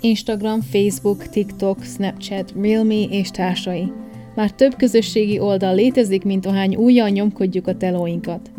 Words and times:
Instagram, 0.00 0.60
Facebook, 0.60 1.28
TikTok, 1.28 1.82
Snapchat, 1.82 2.52
Realme 2.60 3.02
és 3.02 3.30
társai. 3.30 3.92
Már 4.34 4.50
több 4.50 4.76
közösségi 4.76 5.38
oldal 5.38 5.74
létezik, 5.74 6.24
mint 6.24 6.46
ahány 6.46 6.76
újjal 6.76 7.08
nyomkodjuk 7.08 7.66
a 7.66 7.76
telóinkat. 7.76 8.50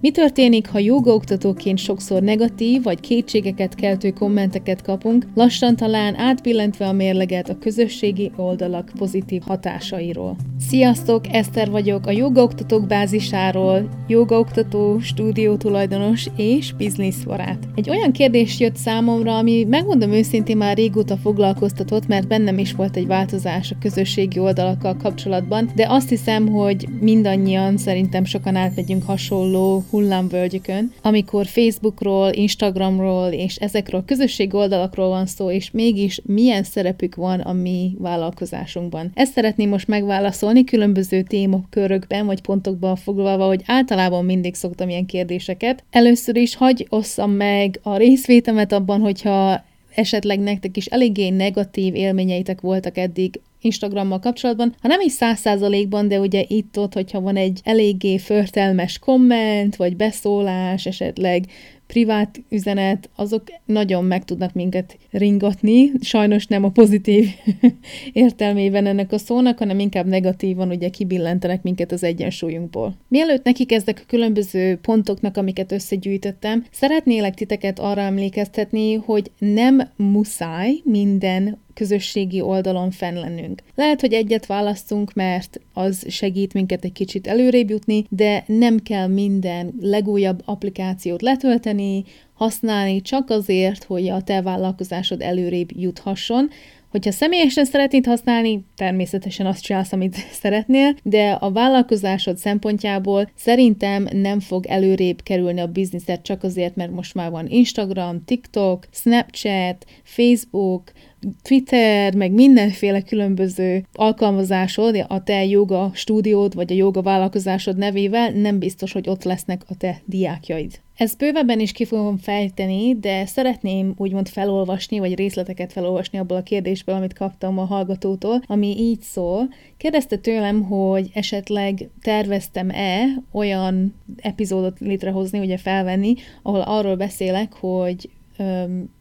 Mi 0.00 0.10
történik, 0.10 0.68
ha 0.68 0.78
jogaoktatóként 0.78 1.78
sokszor 1.78 2.22
negatív 2.22 2.82
vagy 2.82 3.00
kétségeket 3.00 3.74
keltő 3.74 4.10
kommenteket 4.10 4.82
kapunk, 4.82 5.26
lassan 5.34 5.76
talán 5.76 6.14
átbillentve 6.18 6.86
a 6.86 6.92
mérleget 6.92 7.48
a 7.48 7.58
közösségi 7.58 8.30
oldalak 8.36 8.92
pozitív 8.98 9.42
hatásairól? 9.46 10.36
Sziasztok, 10.68 11.24
Eszter 11.32 11.70
vagyok 11.70 12.06
a 12.06 12.10
jogaoktatók 12.10 12.86
bázisáról, 12.86 13.88
jogaoktató, 14.08 14.98
stúdió 14.98 15.56
tulajdonos 15.56 16.26
és 16.36 16.72
bizniszbarát. 16.72 17.68
Egy 17.74 17.90
olyan 17.90 18.12
kérdés 18.12 18.60
jött 18.60 18.76
számomra, 18.76 19.36
ami 19.36 19.64
megmondom 19.64 20.12
őszintén 20.12 20.56
már 20.56 20.76
régóta 20.76 21.16
foglalkoztatott, 21.16 22.06
mert 22.06 22.28
bennem 22.28 22.58
is 22.58 22.72
volt 22.72 22.96
egy 22.96 23.06
változás 23.06 23.70
a 23.70 23.76
közösségi 23.80 24.38
oldalakkal 24.38 24.96
kapcsolatban, 24.96 25.70
de 25.74 25.86
azt 25.88 26.08
hiszem, 26.08 26.48
hogy 26.48 26.88
mindannyian 27.00 27.76
szerintem 27.76 28.24
sokan 28.24 28.56
átmegyünk 28.56 29.02
hasonló 29.02 29.84
hullámvölgyükön, 29.90 30.92
amikor 31.02 31.46
Facebookról, 31.46 32.32
Instagramról 32.32 33.28
és 33.28 33.56
ezekről 33.56 34.04
közösség 34.04 34.54
oldalakról 34.54 35.08
van 35.08 35.26
szó, 35.26 35.50
és 35.50 35.70
mégis 35.70 36.20
milyen 36.24 36.62
szerepük 36.62 37.14
van 37.14 37.40
a 37.40 37.52
mi 37.52 37.96
vállalkozásunkban. 37.98 39.10
Ezt 39.14 39.32
szeretném 39.32 39.68
most 39.68 39.88
megválaszolni 39.88 40.64
különböző 40.64 41.22
témakörökben 41.22 42.26
vagy 42.26 42.40
pontokban 42.40 42.96
foglalva, 42.96 43.46
hogy 43.46 43.62
általában 43.66 44.24
mindig 44.24 44.54
szoktam 44.54 44.88
ilyen 44.88 45.06
kérdéseket. 45.06 45.84
Először 45.90 46.36
is 46.36 46.56
hagy 46.56 46.86
osszam 46.88 47.30
meg 47.30 47.80
a 47.82 47.96
részvétemet 47.96 48.72
abban, 48.72 49.00
hogyha 49.00 49.64
esetleg 49.94 50.38
nektek 50.38 50.76
is 50.76 50.86
eléggé 50.86 51.28
negatív 51.28 51.94
élményeitek 51.94 52.60
voltak 52.60 52.98
eddig 52.98 53.40
Instagrammal 53.60 54.18
kapcsolatban, 54.18 54.74
ha 54.80 54.88
nem 54.88 55.00
is 55.00 55.12
száz 55.12 55.38
százalékban, 55.38 56.08
de 56.08 56.20
ugye 56.20 56.44
itt-ott, 56.48 56.94
hogyha 56.94 57.20
van 57.20 57.36
egy 57.36 57.60
eléggé 57.64 58.18
förtelmes 58.18 58.98
komment, 58.98 59.76
vagy 59.76 59.96
beszólás, 59.96 60.86
esetleg 60.86 61.44
privát 61.86 62.42
üzenet, 62.48 63.10
azok 63.16 63.42
nagyon 63.64 64.04
meg 64.04 64.24
tudnak 64.24 64.52
minket 64.52 64.98
ringatni. 65.10 65.90
Sajnos 66.00 66.46
nem 66.46 66.64
a 66.64 66.70
pozitív 66.70 67.28
értelmében 68.12 68.86
ennek 68.86 69.12
a 69.12 69.18
szónak, 69.18 69.58
hanem 69.58 69.78
inkább 69.78 70.06
negatívan 70.06 70.68
ugye 70.68 70.88
kibillentenek 70.88 71.62
minket 71.62 71.92
az 71.92 72.02
egyensúlyunkból. 72.02 72.96
Mielőtt 73.08 73.44
neki 73.44 73.64
kezdek 73.64 74.00
a 74.02 74.06
különböző 74.06 74.76
pontoknak, 74.76 75.36
amiket 75.36 75.72
összegyűjtöttem, 75.72 76.64
szeretnélek 76.70 77.34
titeket 77.34 77.78
arra 77.78 78.00
emlékeztetni, 78.00 78.94
hogy 78.94 79.30
nem 79.38 79.90
muszáj 79.96 80.80
minden 80.84 81.64
közösségi 81.76 82.40
oldalon 82.40 82.90
fenn 82.90 83.14
lennünk. 83.14 83.62
Lehet, 83.74 84.00
hogy 84.00 84.12
egyet 84.12 84.46
választunk, 84.46 85.12
mert 85.12 85.60
az 85.72 86.04
segít 86.08 86.52
minket 86.52 86.84
egy 86.84 86.92
kicsit 86.92 87.26
előrébb 87.26 87.70
jutni, 87.70 88.04
de 88.08 88.44
nem 88.46 88.78
kell 88.78 89.06
minden 89.06 89.74
legújabb 89.80 90.42
applikációt 90.44 91.22
letölteni, 91.22 92.04
használni 92.34 93.00
csak 93.00 93.30
azért, 93.30 93.84
hogy 93.84 94.08
a 94.08 94.22
te 94.22 94.42
vállalkozásod 94.42 95.22
előrébb 95.22 95.68
juthasson, 95.72 96.50
Hogyha 96.96 97.12
személyesen 97.12 97.64
szeretnéd 97.64 98.06
használni, 98.06 98.64
természetesen 98.76 99.46
azt 99.46 99.62
csinálsz, 99.62 99.92
amit 99.92 100.14
szeretnél, 100.42 100.96
de 101.02 101.30
a 101.30 101.50
vállalkozásod 101.50 102.36
szempontjából 102.36 103.30
szerintem 103.34 104.08
nem 104.12 104.40
fog 104.40 104.66
előrébb 104.66 105.22
kerülni 105.22 105.60
a 105.60 105.66
bizniszed 105.66 106.22
csak 106.22 106.42
azért, 106.42 106.76
mert 106.76 106.90
most 106.90 107.14
már 107.14 107.30
van 107.30 107.46
Instagram, 107.48 108.24
TikTok, 108.24 108.86
Snapchat, 108.92 109.84
Facebook, 110.02 110.92
Twitter, 111.42 112.14
meg 112.14 112.32
mindenféle 112.32 113.02
különböző 113.02 113.84
alkalmazásod, 113.92 115.04
a 115.08 115.22
te 115.22 115.44
joga 115.44 115.90
stúdiód, 115.94 116.54
vagy 116.54 116.72
a 116.72 116.76
joga 116.76 117.02
vállalkozásod 117.02 117.76
nevével 117.76 118.30
nem 118.30 118.58
biztos, 118.58 118.92
hogy 118.92 119.08
ott 119.08 119.24
lesznek 119.24 119.62
a 119.68 119.76
te 119.76 120.00
diákjaid. 120.04 120.80
Ezt 120.96 121.18
bővebben 121.18 121.60
is 121.60 121.72
ki 121.72 121.84
fogom 121.84 122.16
fejteni, 122.16 122.94
de 122.94 123.26
szeretném 123.26 123.94
úgymond 123.96 124.28
felolvasni, 124.28 124.98
vagy 124.98 125.14
részleteket 125.14 125.72
felolvasni 125.72 126.18
abból 126.18 126.36
a 126.36 126.42
kérdésből, 126.42 126.94
amit 126.94 127.12
kaptam 127.12 127.58
a 127.58 127.64
hallgatótól, 127.64 128.42
ami 128.46 128.76
így 128.78 129.00
szól. 129.00 129.48
Kérdezte 129.76 130.16
tőlem, 130.16 130.62
hogy 130.62 131.10
esetleg 131.12 131.88
terveztem-e 132.02 133.04
olyan 133.32 133.94
epizódot 134.16 134.78
létrehozni, 134.78 135.38
ugye 135.38 135.56
felvenni, 135.56 136.14
ahol 136.42 136.60
arról 136.60 136.96
beszélek, 136.96 137.52
hogy 137.52 138.08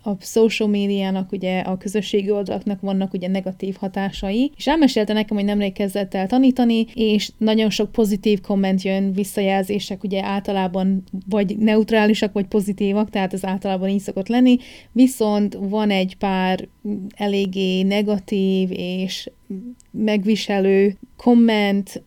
a 0.04 0.16
social 0.20 0.70
médiának, 0.70 1.32
ugye 1.32 1.60
a 1.60 1.78
közösségi 1.78 2.32
oldalaknak 2.32 2.82
vannak 2.82 3.14
ugye 3.14 3.28
negatív 3.28 3.76
hatásai, 3.80 4.52
és 4.58 4.68
elmesélte 4.68 5.14
nekem, 5.14 5.38
hogy 5.38 5.46
nemrég 5.46 5.74
kezdett 5.74 6.14
el 6.14 6.28
tanítani, 6.28 6.86
és 6.94 7.32
nagyon 7.38 7.70
sok 7.70 7.92
pozitív 7.92 8.42
komment 8.42 8.82
jön, 8.82 9.14
visszajelzések 9.14 10.04
ugye 10.04 10.24
általában 10.24 11.04
vagy 11.30 11.58
neutrálisak, 11.58 12.34
vagy 12.34 12.46
pozitívak, 12.46 13.10
tehát 13.10 13.34
ez 13.34 13.46
általában 13.46 13.90
így 13.90 14.00
szokott 14.00 14.28
lenni, 14.28 14.58
viszont 14.92 15.58
van 15.60 15.90
egy 15.90 16.16
pár 16.18 16.68
eléggé 17.16 17.82
negatív 17.82 18.70
és 18.72 19.30
megviselő 19.92 20.98
komment, 21.18 22.04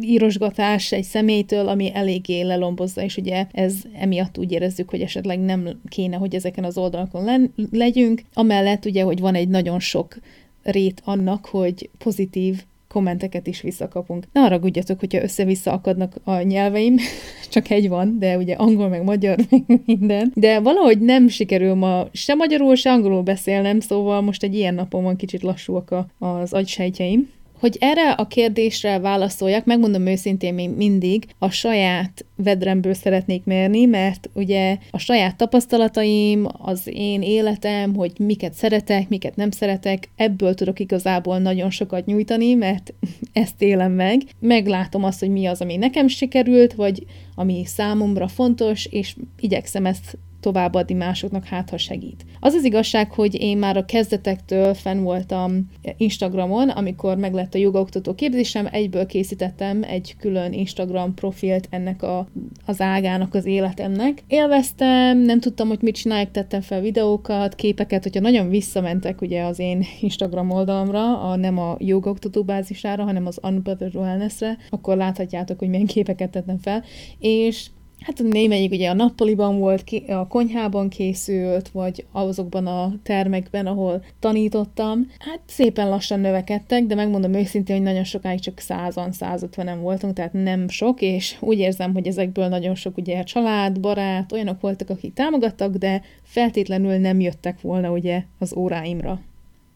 írosgatás 0.00 0.92
egy 0.92 1.04
személytől, 1.04 1.68
ami 1.68 1.90
eléggé 1.94 2.40
lelombozza, 2.40 3.02
és 3.02 3.16
ugye 3.16 3.46
ez 3.52 3.74
emiatt 3.98 4.38
úgy 4.38 4.52
érezzük, 4.52 4.90
hogy 4.90 5.00
esetleg 5.00 5.40
nem 5.40 5.80
kéne, 5.88 6.16
hogy 6.16 6.34
ezeken 6.34 6.64
az 6.64 6.78
oldalakon 6.78 7.24
le- 7.24 7.50
legyünk. 7.70 8.22
Amellett 8.34 8.84
ugye, 8.84 9.02
hogy 9.02 9.20
van 9.20 9.34
egy 9.34 9.48
nagyon 9.48 9.80
sok 9.80 10.16
rét 10.62 11.02
annak, 11.04 11.46
hogy 11.46 11.90
pozitív 11.98 12.62
kommenteket 12.94 13.46
is 13.46 13.60
visszakapunk. 13.60 14.24
Ne 14.32 14.40
haragudjatok, 14.40 15.00
hogyha 15.00 15.22
össze-vissza 15.22 15.72
akadnak 15.72 16.14
a 16.24 16.40
nyelveim, 16.40 16.96
csak 17.52 17.70
egy 17.70 17.88
van, 17.88 18.18
de 18.18 18.36
ugye 18.36 18.54
angol, 18.54 18.88
meg 18.88 19.04
magyar, 19.04 19.38
meg 19.66 19.80
minden. 19.86 20.32
De 20.34 20.60
valahogy 20.60 21.00
nem 21.00 21.28
sikerül 21.28 21.74
ma 21.74 22.06
se 22.12 22.34
magyarul, 22.34 22.74
se 22.74 22.90
angolul 22.90 23.22
beszélnem, 23.22 23.80
szóval 23.80 24.20
most 24.20 24.42
egy 24.42 24.54
ilyen 24.54 24.74
napon 24.74 25.02
van 25.02 25.16
kicsit 25.16 25.42
lassúak 25.42 25.90
a, 25.90 26.06
az 26.18 26.52
agysejtjeim. 26.52 27.28
Hogy 27.64 27.76
erre 27.80 28.10
a 28.10 28.26
kérdésre 28.26 28.98
válaszoljak, 28.98 29.64
megmondom 29.64 30.06
őszintén 30.06 30.54
még 30.54 30.70
mindig, 30.70 31.26
a 31.38 31.50
saját 31.50 32.24
vedremből 32.36 32.94
szeretnék 32.94 33.44
mérni, 33.44 33.84
mert 33.84 34.30
ugye 34.34 34.76
a 34.90 34.98
saját 34.98 35.36
tapasztalataim, 35.36 36.46
az 36.52 36.80
én 36.92 37.22
életem, 37.22 37.94
hogy 37.94 38.12
miket 38.18 38.52
szeretek, 38.52 39.08
miket 39.08 39.36
nem 39.36 39.50
szeretek, 39.50 40.08
ebből 40.16 40.54
tudok 40.54 40.80
igazából 40.80 41.38
nagyon 41.38 41.70
sokat 41.70 42.06
nyújtani, 42.06 42.54
mert 42.54 42.94
ezt 43.32 43.62
élem 43.62 43.92
meg. 43.92 44.22
Meglátom 44.40 45.04
azt, 45.04 45.20
hogy 45.20 45.30
mi 45.30 45.46
az, 45.46 45.60
ami 45.60 45.76
nekem 45.76 46.08
sikerült, 46.08 46.72
vagy 46.72 47.04
ami 47.34 47.62
számomra 47.66 48.28
fontos, 48.28 48.86
és 48.86 49.16
igyekszem 49.38 49.86
ezt 49.86 50.18
továbbadni 50.44 50.94
másoknak, 50.94 51.44
hát 51.44 51.70
ha 51.70 51.76
segít. 51.76 52.24
Az 52.40 52.54
az 52.54 52.64
igazság, 52.64 53.12
hogy 53.12 53.40
én 53.40 53.58
már 53.58 53.76
a 53.76 53.84
kezdetektől 53.84 54.74
fenn 54.74 55.02
voltam 55.02 55.68
Instagramon, 55.96 56.68
amikor 56.68 57.16
meglett 57.16 57.54
a 57.54 57.58
jogaoktató 57.58 58.14
képzésem, 58.14 58.68
egyből 58.70 59.06
készítettem 59.06 59.82
egy 59.82 60.16
külön 60.18 60.52
Instagram 60.52 61.14
profilt 61.14 61.66
ennek 61.70 62.02
a, 62.02 62.28
az 62.66 62.80
ágának, 62.80 63.34
az 63.34 63.46
életemnek. 63.46 64.22
Élveztem, 64.26 65.18
nem 65.18 65.40
tudtam, 65.40 65.68
hogy 65.68 65.78
mit 65.80 65.94
csinálják, 65.94 66.30
tettem 66.30 66.60
fel 66.60 66.80
videókat, 66.80 67.54
képeket, 67.54 68.02
hogyha 68.02 68.20
nagyon 68.20 68.48
visszamentek 68.48 69.20
ugye 69.20 69.42
az 69.42 69.58
én 69.58 69.84
Instagram 70.00 70.50
oldalamra, 70.50 71.20
a, 71.20 71.36
nem 71.36 71.58
a 71.58 71.76
jogaoktató 71.78 72.42
bázisára, 72.42 73.04
hanem 73.04 73.26
az 73.26 73.38
Unbothered 73.42 73.96
Wellness-re, 73.96 74.56
akkor 74.70 74.96
láthatjátok, 74.96 75.58
hogy 75.58 75.68
milyen 75.68 75.86
képeket 75.86 76.30
tettem 76.30 76.58
fel, 76.58 76.84
és 77.18 77.66
Hát 78.04 78.22
némelyik 78.22 78.72
ugye 78.72 78.90
a 78.90 78.94
nappaliban 78.94 79.58
volt, 79.58 79.84
a 80.08 80.26
konyhában 80.26 80.88
készült, 80.88 81.68
vagy 81.68 82.04
azokban 82.12 82.66
a 82.66 82.92
termekben, 83.02 83.66
ahol 83.66 84.04
tanítottam. 84.20 85.10
Hát 85.18 85.40
szépen 85.46 85.88
lassan 85.88 86.20
növekedtek, 86.20 86.84
de 86.84 86.94
megmondom 86.94 87.34
őszintén, 87.34 87.76
hogy 87.76 87.84
nagyon 87.84 88.04
sokáig 88.04 88.40
csak 88.40 88.60
100-an, 88.68 89.14
150-en 89.20 89.78
voltunk, 89.80 90.14
tehát 90.14 90.32
nem 90.32 90.68
sok, 90.68 91.00
és 91.00 91.36
úgy 91.40 91.58
érzem, 91.58 91.92
hogy 91.92 92.06
ezekből 92.06 92.48
nagyon 92.48 92.74
sok 92.74 92.96
ugye 92.96 93.22
család, 93.22 93.80
barát, 93.80 94.32
olyanok 94.32 94.60
voltak, 94.60 94.90
akik 94.90 95.14
támogattak, 95.14 95.74
de 95.74 96.02
feltétlenül 96.22 96.96
nem 96.96 97.20
jöttek 97.20 97.60
volna 97.60 97.90
ugye 97.90 98.22
az 98.38 98.56
óráimra. 98.56 99.20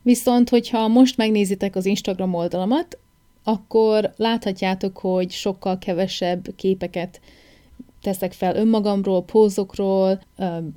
Viszont, 0.03 0.49
hogyha 0.49 0.89
most 0.89 1.17
megnézitek 1.17 1.77
az 1.77 1.87
Instagram 1.87 2.35
oldalamat, 2.35 2.99
akkor 3.45 4.13
láthatjátok, 4.17 4.99
hogy 4.99 5.31
sokkal 5.31 5.79
kevesebb 5.79 6.55
képeket 6.57 7.21
teszek 8.03 8.33
fel 8.33 8.57
önmagamról, 8.57 9.25
pózokról, 9.25 10.21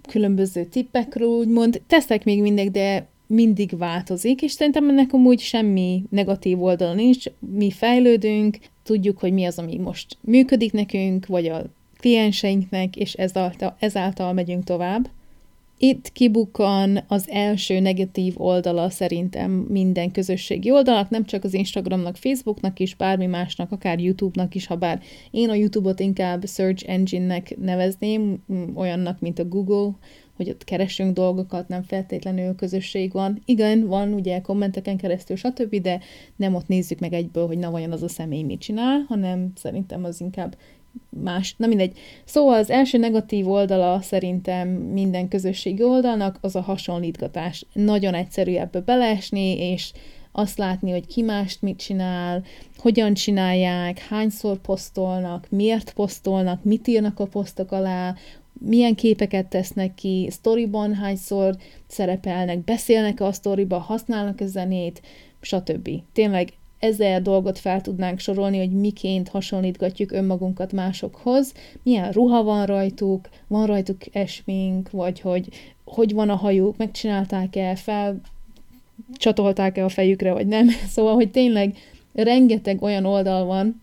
különböző 0.10 0.64
tippekről, 0.64 1.28
úgymond. 1.28 1.82
Teszek 1.88 2.24
még 2.24 2.42
mindig, 2.42 2.72
de 2.72 3.08
mindig 3.28 3.78
változik, 3.78 4.42
és 4.42 4.52
szerintem 4.52 4.90
ennek 4.90 5.14
amúgy 5.14 5.40
semmi 5.40 6.04
negatív 6.10 6.64
oldala 6.64 6.94
nincs. 6.94 7.26
Mi 7.40 7.72
fejlődünk, 7.72 8.58
tudjuk, 8.84 9.20
hogy 9.20 9.34
mi 9.34 9.46
az, 9.46 9.58
ami 9.58 9.78
most 9.78 10.18
működik 10.22 10.72
nekünk, 10.72 11.26
vagy 11.26 11.48
a 11.48 11.64
klienseinknek, 12.00 12.96
és 12.96 13.14
ezáltal, 13.14 13.76
ezáltal 13.80 14.34
megyünk 14.34 14.64
tovább. 14.64 15.10
Itt 15.84 16.12
kibukkan 16.12 17.04
az 17.08 17.30
első 17.30 17.80
negatív 17.80 18.34
oldala 18.38 18.90
szerintem 18.90 19.52
minden 19.52 20.12
közösségi 20.12 20.72
oldalak, 20.72 21.10
nem 21.10 21.26
csak 21.26 21.44
az 21.44 21.54
Instagramnak, 21.54 22.16
Facebooknak 22.16 22.80
is, 22.80 22.96
bármi 22.96 23.26
másnak, 23.26 23.72
akár 23.72 24.00
YouTube-nak 24.00 24.56
is, 24.56 24.68
ha 24.68 24.76
bár 24.76 25.02
én 25.32 25.50
a 25.50 25.54
YouTube-ot 25.54 26.00
inkább 26.00 26.48
search 26.48 26.90
engine-nek 26.90 27.58
nevezném, 27.58 28.44
olyannak, 28.76 29.20
mint 29.20 29.40
a 29.40 29.46
Google, 29.46 29.92
hogy 30.36 30.50
ott 30.50 30.64
keresünk 30.64 31.14
dolgokat, 31.14 31.68
nem 31.68 31.84
feltétlenül 31.84 32.56
közösség 32.56 33.12
van. 33.12 33.42
Igen, 33.46 33.88
van 33.88 34.14
ugye 34.14 34.42
kommenteken 34.42 34.98
keresztül, 34.98 35.36
stb., 35.36 35.76
de 35.76 36.00
nem 36.36 36.56
ott 36.56 36.68
nézzük 36.68 37.00
meg 37.00 37.14
egyből, 37.14 37.48
hogy 37.48 37.58
na 37.58 37.72
vajon 37.72 37.92
az 37.92 38.04
a 38.04 38.10
személy 38.10 38.44
mit 38.44 38.60
csinál, 38.60 39.06
hanem 39.08 39.52
szerintem 39.56 40.04
az 40.04 40.22
inkább 40.22 40.56
más, 41.10 41.56
na 41.58 41.68
mindegy. 41.68 41.98
Szóval 42.26 42.54
az 42.54 42.70
első 42.70 42.98
negatív 42.98 43.50
oldala 43.50 44.02
szerintem 44.02 44.68
minden 44.70 45.28
közösségi 45.28 45.84
oldalnak 45.84 46.38
az 46.42 46.56
a 46.56 46.62
hasonlítgatás. 46.62 47.66
Nagyon 47.74 48.14
egyszerű 48.14 48.56
ebbe 48.56 48.80
beleesni, 48.80 49.58
és 49.60 49.92
azt 50.32 50.58
látni, 50.58 50.92
hogy 50.92 51.06
ki 51.06 51.22
mást 51.22 51.62
mit 51.62 51.78
csinál, 51.78 52.44
hogyan 52.78 53.14
csinálják, 53.14 54.00
hányszor 54.00 54.58
posztolnak, 54.58 55.48
miért 55.50 55.94
posztolnak, 55.94 56.64
mit 56.64 56.88
írnak 56.88 57.20
a 57.20 57.26
posztok 57.26 57.72
alá, 57.72 58.16
milyen 58.54 58.96
képeket 58.96 59.48
tesznek 59.48 59.94
ki, 59.94 60.28
sztoriban 60.32 60.94
hányszor 60.94 61.56
szerepelnek, 61.88 62.64
beszélnek 62.64 63.22
a 63.22 63.32
sztoriba, 63.32 63.78
használnak 63.78 64.42
a 64.42 64.46
zenét, 64.46 65.02
stb. 65.42 65.90
Tényleg 66.14 66.54
ezer 66.82 67.22
dolgot 67.22 67.60
fel 67.60 67.82
tudnánk 67.82 68.20
sorolni, 68.20 68.58
hogy 68.58 68.72
miként 68.72 69.30
hasonlítgatjuk 69.30 70.12
önmagunkat 70.12 70.72
másokhoz, 70.72 71.54
milyen 71.84 72.12
ruha 72.12 72.44
van 72.44 72.66
rajtuk, 72.66 73.30
van 73.48 73.66
rajtuk 73.66 73.98
esmink, 74.12 74.90
vagy 74.90 75.20
hogy 75.20 75.50
hogy 75.86 76.14
van 76.14 76.30
a 76.30 76.36
hajuk, 76.36 76.78
megcsinálták-e, 76.78 77.76
fel 77.76 78.22
csatolták-e 79.14 79.84
a 79.84 79.90
fejükre, 79.90 80.34
vagy 80.34 80.48
nem. 80.48 80.68
Szóval, 80.94 81.14
hogy 81.14 81.32
tényleg 81.32 81.78
rengeteg 82.14 82.82
olyan 82.82 83.06
oldal 83.06 83.46
van, 83.46 83.82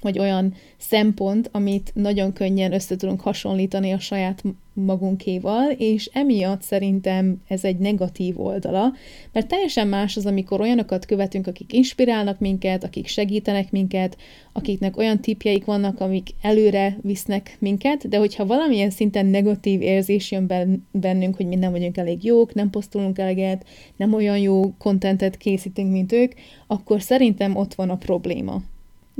vagy 0.00 0.18
olyan 0.18 0.54
szempont, 0.76 1.48
amit 1.52 1.90
nagyon 1.94 2.32
könnyen 2.32 2.72
össze 2.72 2.96
hasonlítani 3.18 3.92
a 3.92 3.98
saját 3.98 4.42
magunkéval, 4.72 5.70
és 5.70 6.10
emiatt 6.12 6.62
szerintem 6.62 7.42
ez 7.48 7.64
egy 7.64 7.76
negatív 7.76 8.40
oldala, 8.40 8.92
mert 9.32 9.48
teljesen 9.48 9.88
más 9.88 10.16
az, 10.16 10.26
amikor 10.26 10.60
olyanokat 10.60 11.06
követünk, 11.06 11.46
akik 11.46 11.72
inspirálnak 11.72 12.38
minket, 12.38 12.84
akik 12.84 13.06
segítenek 13.06 13.70
minket, 13.70 14.16
akiknek 14.52 14.96
olyan 14.96 15.20
tipjeik 15.20 15.64
vannak, 15.64 16.00
amik 16.00 16.28
előre 16.42 16.98
visznek 17.02 17.56
minket, 17.58 18.08
de 18.08 18.18
hogyha 18.18 18.46
valamilyen 18.46 18.90
szinten 18.90 19.26
negatív 19.26 19.80
érzés 19.82 20.30
jön 20.30 20.46
bennünk, 20.90 21.36
hogy 21.36 21.46
mi 21.46 21.54
nem 21.54 21.70
vagyunk 21.70 21.96
elég 21.96 22.24
jók, 22.24 22.54
nem 22.54 22.70
posztolunk 22.70 23.18
eleget, 23.18 23.66
nem 23.96 24.14
olyan 24.14 24.38
jó 24.38 24.72
kontentet 24.78 25.36
készítünk, 25.36 25.90
mint 25.90 26.12
ők, 26.12 26.32
akkor 26.66 27.02
szerintem 27.02 27.56
ott 27.56 27.74
van 27.74 27.90
a 27.90 27.96
probléma. 27.96 28.62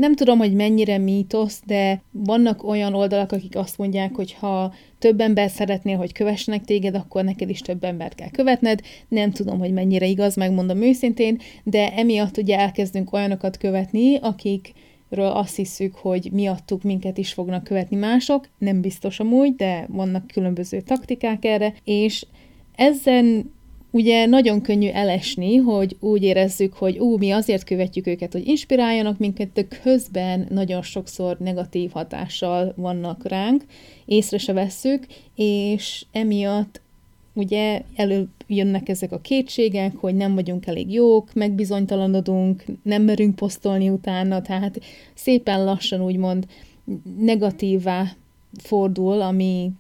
Nem 0.01 0.15
tudom, 0.15 0.39
hogy 0.39 0.53
mennyire 0.53 0.99
mítosz, 0.99 1.63
de 1.67 2.03
vannak 2.11 2.65
olyan 2.65 2.95
oldalak, 2.95 3.33
akik 3.33 3.57
azt 3.57 3.79
mondják, 3.79 4.15
hogy 4.15 4.33
ha 4.33 4.75
több 4.99 5.21
ember 5.21 5.51
szeretnél, 5.51 5.97
hogy 5.97 6.13
kövessenek 6.13 6.65
téged, 6.65 6.95
akkor 6.95 7.25
neked 7.25 7.51
is 7.51 7.61
több 7.61 7.85
embert 7.85 8.15
kell 8.15 8.31
követned. 8.31 8.81
Nem 9.09 9.31
tudom, 9.31 9.59
hogy 9.59 9.73
mennyire 9.73 10.07
igaz, 10.07 10.37
megmondom 10.37 10.83
őszintén, 10.83 11.39
de 11.65 11.93
emiatt 11.93 12.37
ugye 12.37 12.59
elkezdünk 12.59 13.13
olyanokat 13.13 13.57
követni, 13.57 14.17
akik 14.17 14.73
ről 15.09 15.31
azt 15.31 15.57
hiszük, 15.57 15.95
hogy 15.95 16.29
miattuk 16.33 16.83
minket 16.83 17.19
is 17.19 17.33
fognak 17.33 17.65
követni 17.65 17.97
mások, 17.97 18.49
nem 18.59 18.81
biztos 18.81 19.21
amúgy, 19.21 19.55
de 19.55 19.87
vannak 19.89 20.27
különböző 20.27 20.81
taktikák 20.81 21.45
erre, 21.45 21.75
és 21.85 22.27
ezen 22.75 23.53
ugye 23.91 24.27
nagyon 24.27 24.61
könnyű 24.61 24.89
elesni, 24.89 25.57
hogy 25.57 25.97
úgy 26.01 26.23
érezzük, 26.23 26.73
hogy 26.75 26.99
ú, 26.99 27.17
mi 27.17 27.31
azért 27.31 27.65
követjük 27.65 28.07
őket, 28.07 28.33
hogy 28.33 28.47
inspiráljanak 28.47 29.19
minket, 29.19 29.53
de 29.53 29.67
közben 29.83 30.47
nagyon 30.51 30.83
sokszor 30.83 31.39
negatív 31.39 31.91
hatással 31.91 32.73
vannak 32.77 33.29
ránk, 33.29 33.65
észre 34.05 34.39
se 34.39 34.53
vesszük, 34.53 35.07
és 35.35 36.05
emiatt 36.13 36.81
ugye 37.33 37.83
előjönnek 37.95 38.89
ezek 38.89 39.13
a 39.13 39.21
kétségek, 39.21 39.97
hogy 39.97 40.15
nem 40.15 40.35
vagyunk 40.35 40.67
elég 40.67 40.93
jók, 40.93 41.35
megbizonytalanodunk, 41.35 42.65
nem 42.83 43.03
merünk 43.03 43.35
posztolni 43.35 43.89
utána, 43.89 44.43
tehát 44.43 44.81
szépen 45.15 45.65
lassan 45.65 46.05
úgymond 46.05 46.47
negatívá 47.19 48.17
fordul 48.59 49.21
a 49.21 49.31
mi 49.31 49.71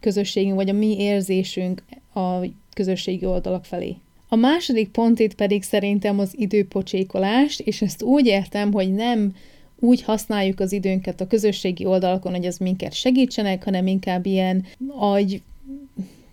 közösségünk, 0.00 0.54
vagy 0.54 0.68
a 0.68 0.72
mi 0.72 0.98
érzésünk 0.98 1.82
a 2.14 2.46
közösségi 2.78 3.26
oldalak 3.26 3.64
felé. 3.64 3.96
A 4.28 4.36
második 4.36 4.88
pont 4.88 5.18
itt 5.18 5.34
pedig 5.34 5.62
szerintem 5.62 6.18
az 6.18 6.34
időpocsékolás, 6.36 7.58
és 7.58 7.82
ezt 7.82 8.02
úgy 8.02 8.26
értem, 8.26 8.72
hogy 8.72 8.94
nem 8.94 9.34
úgy 9.78 10.02
használjuk 10.02 10.60
az 10.60 10.72
időnket 10.72 11.20
a 11.20 11.26
közösségi 11.26 11.84
oldalakon, 11.84 12.34
hogy 12.34 12.46
az 12.46 12.58
minket 12.58 12.92
segítsenek, 12.92 13.64
hanem 13.64 13.86
inkább 13.86 14.26
ilyen 14.26 14.64
agy 14.98 15.42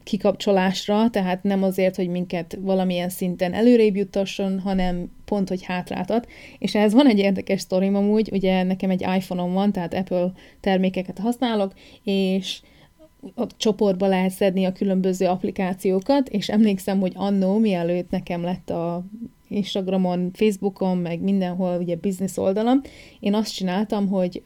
kikapcsolásra, 0.04 1.10
tehát 1.10 1.44
nem 1.44 1.64
azért, 1.64 1.96
hogy 1.96 2.08
minket 2.08 2.58
valamilyen 2.62 3.10
szinten 3.10 3.54
előrébb 3.54 3.96
juttasson, 3.96 4.60
hanem 4.60 5.12
pont, 5.26 5.50
hogy 5.50 5.64
hátráltat. 5.64 6.28
És 6.60 6.76
ehhez 6.76 6.94
van 6.94 7.08
egy 7.08 7.20
érdekes 7.20 7.62
sztorim 7.62 7.96
amúgy, 7.96 8.30
ugye 8.32 8.64
nekem 8.64 8.90
egy 8.90 9.02
iPhone-om 9.02 9.54
van, 9.54 9.72
tehát 9.72 9.94
Apple 9.94 10.32
termékeket 10.60 11.18
használok, 11.18 11.74
és 12.04 12.62
a 13.36 13.48
csoportba 13.58 14.08
lehet 14.08 14.32
szedni 14.32 14.66
a 14.66 14.72
különböző 14.72 15.26
applikációkat, 15.26 16.30
és 16.30 16.50
emlékszem, 16.50 17.00
hogy 17.00 17.14
annó, 17.16 17.58
mielőtt 17.58 18.10
nekem 18.10 18.42
lett 18.42 18.70
a 18.70 19.06
Instagramon, 19.48 20.32
Facebookon, 20.34 20.98
meg 20.98 21.22
mindenhol 21.22 21.78
ugye 21.78 21.96
business 21.96 22.38
oldalam, 22.38 22.82
én 23.20 23.34
azt 23.34 23.54
csináltam, 23.54 24.08
hogy 24.08 24.44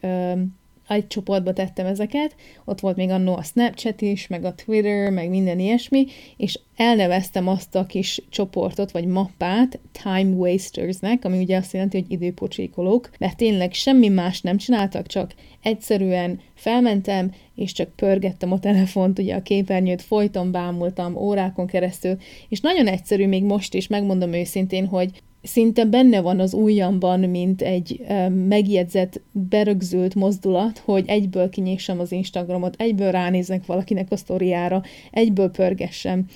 egy 0.94 1.06
csoportba 1.06 1.52
tettem 1.52 1.86
ezeket, 1.86 2.34
ott 2.64 2.80
volt 2.80 2.96
még 2.96 3.10
annó 3.10 3.34
a 3.34 3.42
Snapchat 3.42 4.00
is, 4.00 4.26
meg 4.26 4.44
a 4.44 4.54
Twitter, 4.54 5.10
meg 5.10 5.28
minden 5.28 5.58
ilyesmi, 5.58 6.06
és 6.36 6.58
elneveztem 6.76 7.48
azt 7.48 7.74
a 7.74 7.86
kis 7.86 8.22
csoportot, 8.30 8.90
vagy 8.90 9.06
mappát 9.06 9.78
Time 10.02 10.36
Wastersnek, 10.36 11.24
ami 11.24 11.38
ugye 11.38 11.56
azt 11.56 11.72
jelenti, 11.72 12.00
hogy 12.00 12.10
időpocsékolók, 12.10 13.10
mert 13.18 13.36
tényleg 13.36 13.72
semmi 13.72 14.08
más 14.08 14.40
nem 14.40 14.56
csináltak, 14.56 15.06
csak 15.06 15.34
egyszerűen 15.62 16.40
felmentem, 16.54 17.32
és 17.54 17.72
csak 17.72 17.88
pörgettem 17.96 18.52
a 18.52 18.58
telefont, 18.58 19.18
ugye 19.18 19.34
a 19.34 19.42
képernyőt 19.42 20.02
folyton 20.02 20.50
bámultam 20.50 21.16
órákon 21.16 21.66
keresztül, 21.66 22.16
és 22.48 22.60
nagyon 22.60 22.86
egyszerű 22.86 23.26
még 23.26 23.44
most 23.44 23.74
is, 23.74 23.86
megmondom 23.86 24.32
őszintén, 24.32 24.86
hogy 24.86 25.22
szinte 25.42 25.84
benne 25.84 26.20
van 26.20 26.40
az 26.40 26.54
ujjamban, 26.54 27.20
mint 27.20 27.62
egy 27.62 28.06
megjegyzett, 28.48 29.20
berögzült 29.32 30.14
mozdulat, 30.14 30.78
hogy 30.78 31.04
egyből 31.06 31.48
kinyissam 31.48 32.00
az 32.00 32.12
Instagramot, 32.12 32.74
egyből 32.78 33.10
ránéznek 33.10 33.66
valakinek 33.66 34.06
a 34.10 34.16
sztoriára, 34.16 34.82
egyből 35.10 35.50
pörgessem. 35.50 36.26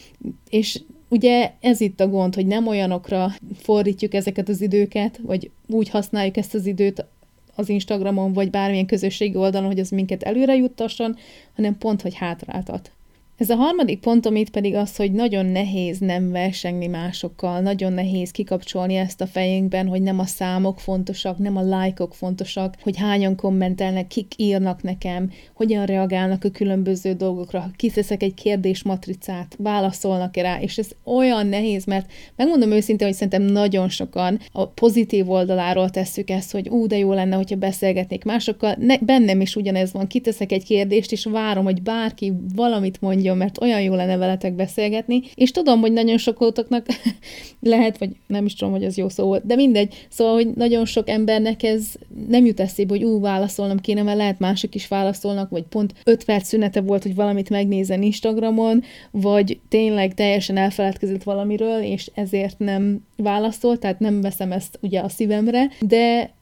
És 0.48 0.80
ugye 1.08 1.52
ez 1.60 1.80
itt 1.80 2.00
a 2.00 2.08
gond, 2.08 2.34
hogy 2.34 2.46
nem 2.46 2.66
olyanokra 2.66 3.32
fordítjuk 3.54 4.14
ezeket 4.14 4.48
az 4.48 4.60
időket, 4.60 5.20
vagy 5.22 5.50
úgy 5.68 5.88
használjuk 5.88 6.36
ezt 6.36 6.54
az 6.54 6.66
időt 6.66 7.06
az 7.54 7.68
Instagramon, 7.68 8.32
vagy 8.32 8.50
bármilyen 8.50 8.86
közösségi 8.86 9.36
oldalon, 9.36 9.68
hogy 9.68 9.80
az 9.80 9.90
minket 9.90 10.22
előre 10.22 10.54
juttasson, 10.54 11.16
hanem 11.56 11.78
pont, 11.78 12.02
hogy 12.02 12.14
hátráltat. 12.14 12.93
Ez 13.36 13.50
a 13.50 13.54
harmadik 13.54 14.00
pontom 14.00 14.36
itt 14.36 14.50
pedig 14.50 14.74
az, 14.74 14.96
hogy 14.96 15.12
nagyon 15.12 15.46
nehéz 15.46 15.98
nem 15.98 16.30
versengni 16.30 16.86
másokkal, 16.86 17.60
nagyon 17.60 17.92
nehéz 17.92 18.30
kikapcsolni 18.30 18.94
ezt 18.94 19.20
a 19.20 19.26
fejünkben, 19.26 19.86
hogy 19.86 20.02
nem 20.02 20.18
a 20.18 20.24
számok 20.24 20.80
fontosak, 20.80 21.38
nem 21.38 21.56
a 21.56 21.62
lájkok 21.62 22.14
fontosak, 22.14 22.74
hogy 22.82 22.96
hányan 22.96 23.36
kommentelnek, 23.36 24.06
kik 24.06 24.32
írnak 24.36 24.82
nekem, 24.82 25.30
hogyan 25.54 25.86
reagálnak 25.86 26.44
a 26.44 26.50
különböző 26.50 27.12
dolgokra, 27.12 27.70
kiteszek 27.76 28.22
egy 28.22 28.34
kérdésmatricát, 28.34 29.56
válaszolnak-e 29.58 30.42
rá, 30.42 30.60
és 30.60 30.78
ez 30.78 30.90
olyan 31.04 31.46
nehéz, 31.46 31.84
mert 31.84 32.10
megmondom 32.36 32.70
őszintén, 32.70 33.06
hogy 33.06 33.16
szerintem 33.16 33.42
nagyon 33.42 33.88
sokan 33.88 34.40
a 34.52 34.66
pozitív 34.66 35.30
oldaláról 35.30 35.90
tesszük 35.90 36.30
ezt, 36.30 36.52
hogy 36.52 36.68
ú, 36.68 36.86
de 36.86 36.98
jó 36.98 37.12
lenne, 37.12 37.36
hogyha 37.36 37.56
beszélgetnék 37.56 38.24
másokkal, 38.24 38.76
ne, 38.78 38.98
bennem 38.98 39.40
is 39.40 39.56
ugyanez 39.56 39.92
van, 39.92 40.06
kiteszek 40.06 40.52
egy 40.52 40.64
kérdést, 40.64 41.12
és 41.12 41.24
várom, 41.24 41.64
hogy 41.64 41.82
bárki 41.82 42.32
valamit 42.54 43.00
mondja, 43.00 43.22
mondjon, 43.24 43.36
mert 43.36 43.62
olyan 43.62 43.82
jó 43.82 43.94
lenne 43.94 44.16
veletek 44.16 44.54
beszélgetni, 44.54 45.22
és 45.34 45.50
tudom, 45.50 45.80
hogy 45.80 45.92
nagyon 45.92 46.18
sokotoknak 46.18 46.86
lehet, 47.60 47.98
vagy 47.98 48.10
nem 48.26 48.44
is 48.44 48.54
tudom, 48.54 48.72
hogy 48.72 48.84
az 48.84 48.96
jó 48.96 49.08
szó 49.08 49.24
volt, 49.24 49.46
de 49.46 49.54
mindegy, 49.54 50.06
szóval, 50.08 50.34
hogy 50.34 50.48
nagyon 50.54 50.84
sok 50.84 51.08
embernek 51.08 51.62
ez 51.62 51.92
nem 52.28 52.44
jut 52.46 52.60
eszébe, 52.60 52.94
hogy 52.94 53.04
ú, 53.04 53.20
válaszolnom 53.20 53.78
kéne, 53.78 54.02
mert 54.02 54.16
lehet 54.16 54.38
mások 54.38 54.74
is 54.74 54.88
válaszolnak, 54.88 55.50
vagy 55.50 55.62
pont 55.62 55.94
5 56.04 56.24
perc 56.24 56.48
szünete 56.48 56.80
volt, 56.80 57.02
hogy 57.02 57.14
valamit 57.14 57.50
megnézen 57.50 58.02
Instagramon, 58.02 58.82
vagy 59.10 59.58
tényleg 59.68 60.14
teljesen 60.14 60.56
elfeledkezett 60.56 61.22
valamiről, 61.22 61.82
és 61.82 62.10
ezért 62.14 62.58
nem 62.58 63.04
válaszolt, 63.16 63.80
tehát 63.80 63.98
nem 63.98 64.20
veszem 64.20 64.52
ezt 64.52 64.78
ugye 64.82 65.00
a 65.00 65.08
szívemre, 65.08 65.70
de 65.80 66.32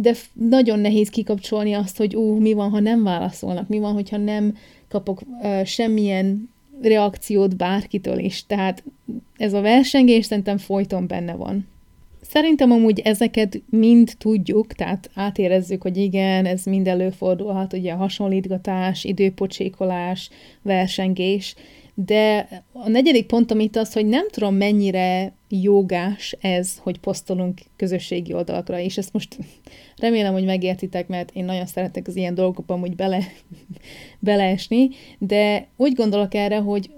de 0.00 0.14
nagyon 0.32 0.78
nehéz 0.78 1.08
kikapcsolni 1.08 1.72
azt, 1.72 1.96
hogy 1.96 2.16
ú, 2.16 2.38
mi 2.40 2.52
van, 2.52 2.70
ha 2.70 2.80
nem 2.80 3.02
válaszolnak, 3.02 3.68
mi 3.68 3.78
van, 3.78 3.92
hogyha 3.92 4.16
nem 4.16 4.54
kapok 4.88 5.20
uh, 5.22 5.64
semmilyen 5.64 6.50
reakciót 6.82 7.56
bárkitől 7.56 8.18
is. 8.18 8.46
Tehát 8.46 8.84
ez 9.36 9.52
a 9.52 9.60
versengés 9.60 10.24
szerintem 10.24 10.58
folyton 10.58 11.06
benne 11.06 11.34
van. 11.34 11.66
Szerintem 12.20 12.70
amúgy 12.70 13.00
ezeket 13.00 13.62
mind 13.70 14.12
tudjuk, 14.18 14.72
tehát 14.72 15.10
átérezzük, 15.14 15.82
hogy 15.82 15.96
igen, 15.96 16.46
ez 16.46 16.64
mind 16.64 16.86
előfordulhat, 16.86 17.72
ugye 17.72 17.92
hasonlítgatás, 17.92 19.04
időpocsékolás, 19.04 20.30
versengés, 20.62 21.54
de 22.04 22.48
a 22.72 22.88
negyedik 22.88 23.26
pontom 23.26 23.60
itt 23.60 23.76
az, 23.76 23.92
hogy 23.92 24.06
nem 24.06 24.28
tudom 24.30 24.54
mennyire 24.54 25.32
jogás 25.48 26.36
ez, 26.40 26.78
hogy 26.78 26.98
posztolunk 26.98 27.60
közösségi 27.76 28.32
oldalakra, 28.32 28.78
és 28.78 28.98
ezt 28.98 29.12
most 29.12 29.38
remélem, 29.96 30.32
hogy 30.32 30.44
megértitek, 30.44 31.08
mert 31.08 31.30
én 31.34 31.44
nagyon 31.44 31.66
szeretek 31.66 32.06
az 32.06 32.16
ilyen 32.16 32.34
dolgokban 32.34 32.80
úgy 32.80 32.96
bele, 32.96 33.22
beleesni, 34.18 34.88
de 35.18 35.66
úgy 35.76 35.92
gondolok 35.92 36.34
erre, 36.34 36.58
hogy 36.58 36.90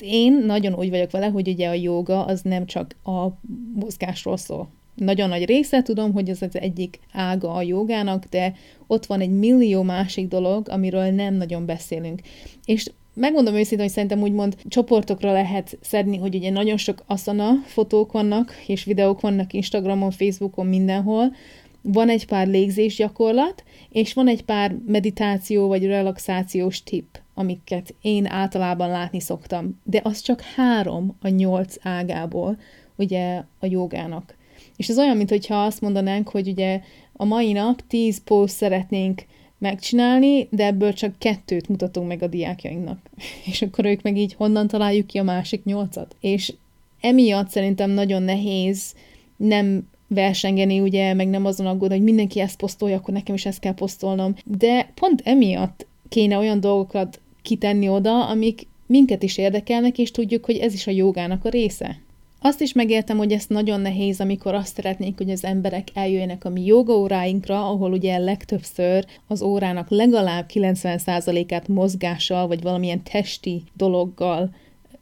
én 0.00 0.32
nagyon 0.32 0.74
úgy 0.74 0.90
vagyok 0.90 1.10
vele, 1.10 1.26
hogy 1.26 1.48
ugye 1.48 1.68
a 1.68 1.72
joga 1.72 2.24
az 2.24 2.40
nem 2.40 2.66
csak 2.66 2.96
a 3.04 3.28
mozgásról 3.74 4.36
szól. 4.36 4.68
Nagyon 4.94 5.28
nagy 5.28 5.44
része 5.44 5.82
tudom, 5.82 6.12
hogy 6.12 6.28
ez 6.28 6.42
az 6.42 6.58
egyik 6.58 7.00
ága 7.12 7.52
a 7.52 7.62
jogának, 7.62 8.24
de 8.24 8.54
ott 8.86 9.06
van 9.06 9.20
egy 9.20 9.30
millió 9.30 9.82
másik 9.82 10.28
dolog, 10.28 10.68
amiről 10.68 11.10
nem 11.10 11.34
nagyon 11.34 11.66
beszélünk. 11.66 12.20
És 12.64 12.86
megmondom 13.14 13.54
őszintén, 13.54 13.78
hogy 13.78 13.94
szerintem 13.94 14.22
úgymond 14.22 14.56
csoportokra 14.68 15.32
lehet 15.32 15.78
szedni, 15.80 16.16
hogy 16.16 16.34
ugye 16.34 16.50
nagyon 16.50 16.76
sok 16.76 17.02
aszana 17.06 17.52
fotók 17.64 18.12
vannak, 18.12 18.54
és 18.66 18.84
videók 18.84 19.20
vannak 19.20 19.52
Instagramon, 19.52 20.10
Facebookon, 20.10 20.66
mindenhol. 20.66 21.34
Van 21.82 22.08
egy 22.08 22.26
pár 22.26 22.46
légzés 22.46 22.96
gyakorlat, 22.96 23.64
és 23.90 24.12
van 24.12 24.28
egy 24.28 24.44
pár 24.44 24.76
meditáció 24.86 25.68
vagy 25.68 25.86
relaxációs 25.86 26.82
tipp, 26.82 27.14
amiket 27.34 27.94
én 28.00 28.26
általában 28.26 28.88
látni 28.88 29.20
szoktam. 29.20 29.80
De 29.84 30.00
az 30.02 30.20
csak 30.20 30.40
három 30.40 31.16
a 31.20 31.28
nyolc 31.28 31.76
ágából, 31.80 32.58
ugye 32.96 33.42
a 33.58 33.66
jogának. 33.66 34.36
És 34.76 34.88
ez 34.88 34.98
olyan, 34.98 35.16
mintha 35.16 35.64
azt 35.64 35.80
mondanánk, 35.80 36.28
hogy 36.28 36.48
ugye 36.48 36.80
a 37.12 37.24
mai 37.24 37.52
nap 37.52 37.82
tíz 37.86 38.22
poszt 38.24 38.56
szeretnénk 38.56 39.22
megcsinálni, 39.62 40.48
de 40.50 40.64
ebből 40.66 40.92
csak 40.92 41.18
kettőt 41.18 41.68
mutatunk 41.68 42.08
meg 42.08 42.22
a 42.22 42.26
diákjainknak. 42.26 42.98
És 43.50 43.62
akkor 43.62 43.84
ők 43.84 44.02
meg 44.02 44.16
így 44.16 44.34
honnan 44.34 44.66
találjuk 44.66 45.06
ki 45.06 45.18
a 45.18 45.22
másik 45.22 45.64
nyolcat. 45.64 46.16
És 46.20 46.52
emiatt 47.00 47.48
szerintem 47.48 47.90
nagyon 47.90 48.22
nehéz 48.22 48.94
nem 49.36 49.88
versengeni, 50.06 50.80
ugye, 50.80 51.14
meg 51.14 51.28
nem 51.28 51.44
azon 51.44 51.66
aggódni, 51.66 51.94
hogy 51.94 52.04
mindenki 52.04 52.40
ezt 52.40 52.56
posztolja, 52.56 52.96
akkor 52.96 53.14
nekem 53.14 53.34
is 53.34 53.46
ezt 53.46 53.60
kell 53.60 53.74
posztolnom. 53.74 54.34
De 54.44 54.90
pont 54.94 55.20
emiatt 55.24 55.86
kéne 56.08 56.38
olyan 56.38 56.60
dolgokat 56.60 57.20
kitenni 57.42 57.88
oda, 57.88 58.26
amik 58.26 58.66
minket 58.86 59.22
is 59.22 59.38
érdekelnek, 59.38 59.98
és 59.98 60.10
tudjuk, 60.10 60.44
hogy 60.44 60.56
ez 60.56 60.74
is 60.74 60.86
a 60.86 60.90
jogának 60.90 61.44
a 61.44 61.48
része. 61.48 62.00
Azt 62.44 62.60
is 62.60 62.72
megértem, 62.72 63.16
hogy 63.16 63.32
ez 63.32 63.44
nagyon 63.48 63.80
nehéz, 63.80 64.20
amikor 64.20 64.54
azt 64.54 64.74
szeretnénk, 64.74 65.18
hogy 65.18 65.30
az 65.30 65.44
emberek 65.44 65.88
eljöjjenek 65.94 66.44
a 66.44 66.48
mi 66.48 66.64
jogaóráinkra, 66.64 67.68
ahol 67.68 67.92
ugye 67.92 68.18
legtöbbször 68.18 69.06
az 69.26 69.42
órának 69.42 69.90
legalább 69.90 70.50
90%-át 70.54 71.68
mozgással, 71.68 72.46
vagy 72.46 72.62
valamilyen 72.62 73.02
testi 73.02 73.62
dologgal 73.76 74.54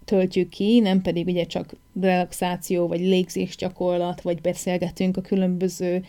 töltjük 0.04 0.48
ki, 0.48 0.80
nem 0.80 1.02
pedig 1.02 1.26
ugye 1.26 1.44
csak 1.44 1.74
relaxáció, 2.00 2.86
vagy 2.86 3.00
légzés 3.00 3.56
gyakorlat, 3.56 4.20
vagy 4.20 4.40
beszélgetünk 4.40 5.16
a 5.16 5.20
különböző 5.20 6.04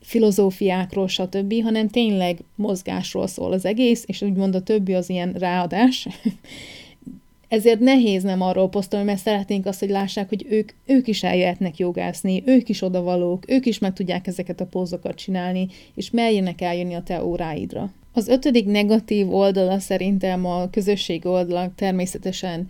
filozófiákról, 0.00 1.08
stb., 1.08 1.62
hanem 1.62 1.88
tényleg 1.88 2.38
mozgásról 2.54 3.26
szól 3.26 3.52
az 3.52 3.64
egész, 3.64 4.04
és 4.06 4.22
úgymond 4.22 4.54
a 4.54 4.62
többi 4.62 4.94
az 4.94 5.10
ilyen 5.10 5.32
ráadás. 5.32 6.08
Ezért 7.50 7.80
nehéz 7.80 8.22
nem 8.22 8.40
arról 8.40 8.68
posztolni, 8.68 9.06
mert 9.06 9.18
szeretnénk 9.18 9.66
azt, 9.66 9.80
hogy 9.80 9.88
lássák, 9.88 10.28
hogy 10.28 10.46
ők, 10.48 10.70
ők 10.86 11.06
is 11.06 11.22
eljöhetnek 11.22 11.78
jogászni, 11.78 12.42
ők 12.46 12.68
is 12.68 12.82
odavalók, 12.82 13.50
ők 13.50 13.66
is 13.66 13.78
meg 13.78 13.92
tudják 13.92 14.26
ezeket 14.26 14.60
a 14.60 14.66
pózokat 14.66 15.14
csinálni, 15.14 15.68
és 15.94 16.10
merjenek 16.10 16.60
eljönni 16.60 16.94
a 16.94 17.02
te 17.02 17.24
óráidra. 17.24 17.92
Az 18.12 18.28
ötödik 18.28 18.66
negatív 18.66 19.34
oldala 19.34 19.78
szerintem 19.78 20.46
a 20.46 20.70
közösség 20.70 21.26
oldalak 21.26 21.74
természetesen 21.74 22.66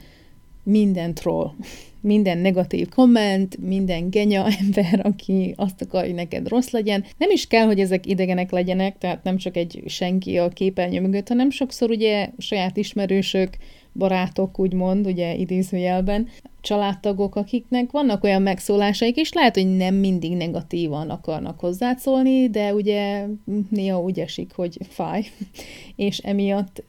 minden 0.63 1.15
troll, 1.15 1.51
minden 2.01 2.39
negatív 2.39 2.89
komment, 2.89 3.57
minden 3.59 4.11
genya 4.11 4.47
ember, 4.61 5.01
aki 5.03 5.55
azt 5.57 5.83
akar, 5.83 6.05
hogy 6.05 6.15
neked 6.15 6.49
rossz 6.49 6.71
legyen. 6.71 7.05
Nem 7.19 7.31
is 7.31 7.47
kell, 7.47 7.67
hogy 7.67 7.81
ezek 7.81 8.07
idegenek 8.07 8.51
legyenek, 8.51 8.99
tehát 8.99 9.25
nem 9.25 9.37
csak 9.37 9.57
egy 9.57 9.83
senki 9.87 10.39
a 10.39 10.49
képernyő 10.49 11.01
mögött, 11.01 11.29
hanem 11.29 11.51
sokszor 11.51 11.91
ugye 11.91 12.31
saját 12.39 12.77
ismerősök, 12.77 13.57
barátok, 13.95 14.59
úgymond, 14.59 15.07
ugye 15.07 15.35
idézőjelben, 15.35 16.29
családtagok, 16.61 17.37
akiknek 17.37 17.91
vannak 17.91 18.25
olyan 18.25 18.43
megszólásaik, 18.43 19.17
és 19.17 19.33
lehet, 19.33 19.55
hogy 19.55 19.77
nem 19.77 19.95
mindig 19.95 20.37
negatívan 20.37 21.11
akarnak 21.11 21.61
hozzászólni, 21.61 22.49
de 22.49 22.75
ugye 22.75 23.27
néha 23.71 24.01
úgy 24.01 24.21
esik, 24.21 24.53
hogy 24.55 24.79
fáj, 24.89 25.25
és 25.97 26.19
emiatt 26.19 26.83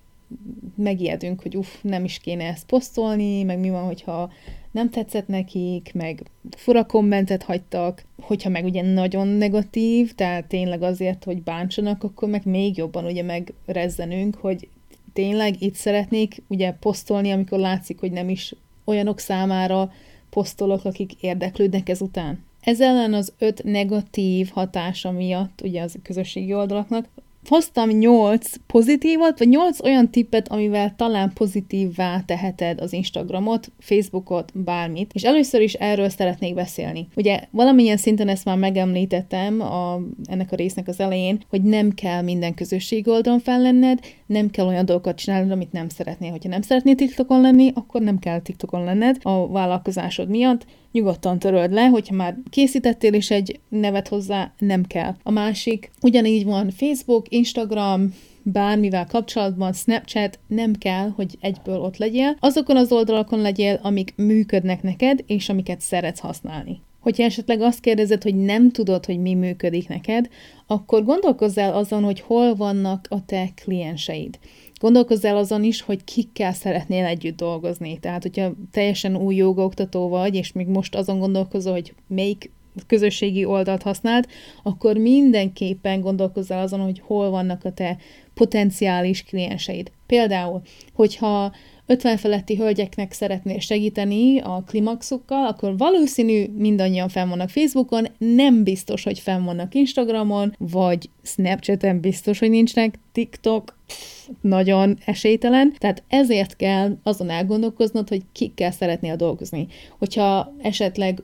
megijedünk, 0.75 1.41
hogy 1.41 1.57
uff, 1.57 1.67
nem 1.81 2.03
is 2.03 2.19
kéne 2.19 2.43
ezt 2.43 2.65
posztolni, 2.65 3.43
meg 3.43 3.59
mi 3.59 3.69
van, 3.69 3.83
hogyha 3.83 4.31
nem 4.71 4.89
tetszett 4.89 5.27
nekik, 5.27 5.91
meg 5.93 6.23
fura 6.49 6.85
kommentet 6.85 7.43
hagytak, 7.43 8.03
hogyha 8.21 8.49
meg 8.49 8.65
ugye 8.65 8.81
nagyon 8.81 9.27
negatív, 9.27 10.13
tehát 10.13 10.45
tényleg 10.45 10.81
azért, 10.81 11.23
hogy 11.23 11.41
bántsanak, 11.41 12.03
akkor 12.03 12.29
meg 12.29 12.45
még 12.45 12.77
jobban 12.77 13.05
ugye 13.05 13.23
megrezzenünk, 13.23 14.35
hogy 14.35 14.67
tényleg 15.13 15.61
itt 15.61 15.75
szeretnék 15.75 16.43
ugye 16.47 16.71
posztolni, 16.71 17.31
amikor 17.31 17.59
látszik, 17.59 17.99
hogy 17.99 18.11
nem 18.11 18.29
is 18.29 18.53
olyanok 18.85 19.19
számára 19.19 19.91
posztolok, 20.29 20.85
akik 20.85 21.13
érdeklődnek 21.21 21.89
ezután. 21.89 22.43
Ez 22.61 22.81
ellen 22.81 23.13
az 23.13 23.33
öt 23.37 23.63
negatív 23.63 24.49
hatása 24.53 25.11
miatt, 25.11 25.61
ugye 25.63 25.81
az 25.81 25.95
közösségi 26.03 26.53
oldalaknak, 26.53 27.05
hoztam 27.47 27.89
nyolc 27.89 28.55
pozitívat, 28.67 29.39
vagy 29.39 29.49
nyolc 29.49 29.83
olyan 29.83 30.09
tippet, 30.11 30.47
amivel 30.47 30.95
talán 30.95 31.31
pozitívvá 31.33 32.21
teheted 32.25 32.81
az 32.81 32.93
Instagramot, 32.93 33.71
Facebookot, 33.79 34.51
bármit. 34.53 35.11
És 35.13 35.23
először 35.23 35.61
is 35.61 35.73
erről 35.73 36.09
szeretnék 36.09 36.53
beszélni. 36.53 37.07
Ugye 37.15 37.39
valamilyen 37.51 37.97
szinten 37.97 38.27
ezt 38.27 38.45
már 38.45 38.57
megemlítettem 38.57 39.61
a, 39.61 40.01
ennek 40.25 40.51
a 40.51 40.55
résznek 40.55 40.87
az 40.87 40.99
elején, 40.99 41.43
hogy 41.49 41.61
nem 41.61 41.91
kell 41.91 42.21
minden 42.21 42.53
közösség 42.53 43.07
oldalon 43.07 43.39
fellenned, 43.39 43.99
nem 44.31 44.49
kell 44.49 44.65
olyan 44.65 44.85
dolgokat 44.85 45.15
csinálnod, 45.15 45.51
amit 45.51 45.71
nem 45.71 45.89
szeretnél. 45.89 46.31
Hogyha 46.31 46.49
nem 46.49 46.61
szeretnél 46.61 46.95
TikTokon 46.95 47.41
lenni, 47.41 47.71
akkor 47.73 48.01
nem 48.01 48.19
kell 48.19 48.39
TikTokon 48.39 48.83
lenned 48.83 49.17
a 49.21 49.47
vállalkozásod 49.47 50.29
miatt, 50.29 50.65
nyugodtan 50.91 51.39
töröld 51.39 51.71
le, 51.71 51.85
hogyha 51.85 52.15
már 52.15 52.37
készítettél 52.49 53.13
is 53.13 53.31
egy 53.31 53.59
nevet 53.69 54.07
hozzá, 54.07 54.51
nem 54.57 54.83
kell. 54.83 55.15
A 55.23 55.31
másik, 55.31 55.91
ugyanígy 56.01 56.45
van 56.45 56.69
Facebook, 56.69 57.25
Instagram, 57.29 58.13
bármivel 58.43 59.05
kapcsolatban, 59.05 59.73
Snapchat, 59.73 60.39
nem 60.47 60.73
kell, 60.73 61.09
hogy 61.09 61.37
egyből 61.41 61.79
ott 61.79 61.97
legyél. 61.97 62.35
Azokon 62.39 62.77
az 62.77 62.91
oldalakon 62.91 63.39
legyél, 63.41 63.79
amik 63.81 64.13
működnek 64.15 64.81
neked, 64.81 65.23
és 65.27 65.49
amiket 65.49 65.81
szeretsz 65.81 66.19
használni. 66.19 66.81
Hogyha 67.01 67.23
esetleg 67.23 67.61
azt 67.61 67.79
kérdezed, 67.79 68.23
hogy 68.23 68.35
nem 68.35 68.71
tudod, 68.71 69.05
hogy 69.05 69.19
mi 69.19 69.33
működik 69.33 69.87
neked, 69.87 70.29
akkor 70.67 71.03
gondolkozz 71.03 71.57
el 71.57 71.73
azon, 71.73 72.03
hogy 72.03 72.19
hol 72.19 72.55
vannak 72.55 73.05
a 73.09 73.25
te 73.25 73.49
klienseid. 73.55 74.39
Gondolkozz 74.79 75.25
el 75.25 75.37
azon 75.37 75.63
is, 75.63 75.81
hogy 75.81 76.03
kikkel 76.03 76.53
szeretnél 76.53 77.05
együtt 77.05 77.37
dolgozni. 77.37 77.99
Tehát, 77.99 78.21
hogyha 78.21 78.51
teljesen 78.71 79.15
új 79.15 79.35
jogaoktató 79.35 80.09
vagy, 80.09 80.35
és 80.35 80.51
még 80.51 80.67
most 80.67 80.95
azon 80.95 81.19
gondolkozol, 81.19 81.73
hogy 81.73 81.93
melyik 82.07 82.51
közösségi 82.87 83.45
oldalt 83.45 83.81
használt, 83.81 84.27
akkor 84.63 84.97
mindenképpen 84.97 86.01
gondolkozz 86.01 86.51
el 86.51 86.61
azon, 86.61 86.79
hogy 86.79 86.99
hol 86.99 87.29
vannak 87.29 87.65
a 87.65 87.71
te 87.71 87.97
potenciális 88.33 89.23
klienseid. 89.23 89.91
Például, 90.05 90.61
hogyha 90.93 91.53
50 91.85 92.17
feletti 92.17 92.55
hölgyeknek 92.55 93.11
szeretnél 93.11 93.59
segíteni 93.59 94.39
a 94.39 94.63
klimaxukkal, 94.67 95.45
akkor 95.45 95.77
valószínű 95.77 96.45
mindannyian 96.57 97.09
fenn 97.09 97.29
vannak 97.29 97.49
Facebookon, 97.49 98.07
nem 98.17 98.63
biztos, 98.63 99.03
hogy 99.03 99.19
fenn 99.19 99.43
vannak 99.43 99.75
Instagramon, 99.75 100.55
vagy 100.57 101.09
Snapchaten 101.23 101.99
biztos, 101.99 102.39
hogy 102.39 102.49
nincsnek, 102.49 102.99
TikTok, 103.11 103.77
pff, 103.87 104.27
nagyon 104.41 104.97
esélytelen, 105.05 105.73
tehát 105.77 106.03
ezért 106.07 106.55
kell 106.55 106.97
azon 107.03 107.29
elgondolkoznod, 107.29 108.09
hogy 108.09 108.21
kikkel 108.31 108.71
szeretnél 108.71 109.15
dolgozni. 109.15 109.67
Hogyha 109.97 110.55
esetleg 110.61 111.23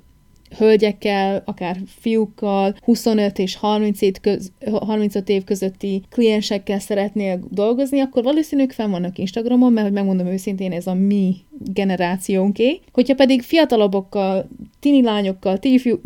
hölgyekkel, 0.58 1.42
akár 1.46 1.77
fiúkkal, 2.00 2.75
25 2.84 3.39
és 3.39 3.56
35, 3.56 4.20
köz, 4.20 4.51
35 4.72 5.30
év 5.30 5.44
közötti 5.44 6.01
kliensekkel 6.10 6.80
szeretnél 6.80 7.39
dolgozni, 7.50 8.00
akkor 8.00 8.24
valószínűleg 8.24 8.72
fenn 8.72 8.92
vannak 8.92 9.18
Instagramon, 9.18 9.74
mert 9.74 9.86
hogy 9.86 9.96
megmondom 9.96 10.27
őszintén, 10.27 10.72
ez 10.72 10.88
a 10.88 10.94
mi 10.94 11.36
generációnké. 11.60 12.80
Hogyha 12.94 13.16
pedig 13.16 13.42
fiatalabbokkal, 13.42 14.50
tini 14.80 15.01
lányokkal, 15.01 15.58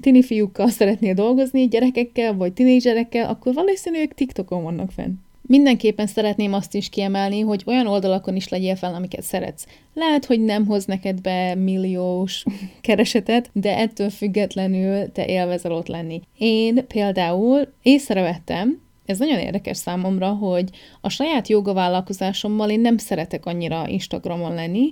tini 0.02 0.24
fiúkkal 0.24 0.70
szeretnél 0.70 1.14
dolgozni, 1.14 1.68
gyerekekkel 1.68 2.36
vagy 2.36 2.54
tinédzserekkel, 2.54 3.30
akkor 3.30 3.54
valószínűleg 3.54 4.14
TikTokon 4.14 4.64
vannak 4.64 4.92
fenn 4.92 5.14
Mindenképpen 5.52 6.08
szeretném 6.08 6.54
azt 6.54 6.76
is 6.76 6.90
kiemelni, 6.90 7.40
hogy 7.40 7.64
olyan 7.66 7.88
oldalakon 7.88 8.36
is 8.36 8.48
legyél 8.48 8.76
fel, 8.76 8.94
amiket 8.94 9.22
szeretsz. 9.22 9.66
Lehet, 9.94 10.26
hogy 10.26 10.40
nem 10.42 10.66
hoz 10.66 10.86
neked 10.86 11.22
be 11.22 11.56
milliós 11.56 12.44
keresetet, 12.82 13.50
de 13.54 13.78
ettől 13.78 14.10
függetlenül 14.10 15.12
te 15.12 15.26
élvezel 15.26 15.72
ott 15.72 15.88
lenni. 15.88 16.22
Én 16.38 16.88
például 16.88 17.74
észrevettem, 17.82 18.82
ez 19.06 19.20
nagyon 19.20 19.40
érdekes 19.40 19.78
számomra, 19.78 20.30
hogy 20.30 20.70
a 21.02 21.10
saját 21.10 21.48
joga 21.48 21.74
vállalkozásommal 21.74 22.70
én 22.70 22.80
nem 22.80 22.98
szeretek 22.98 23.46
annyira 23.46 23.88
Instagramon 23.88 24.54
lenni, 24.54 24.92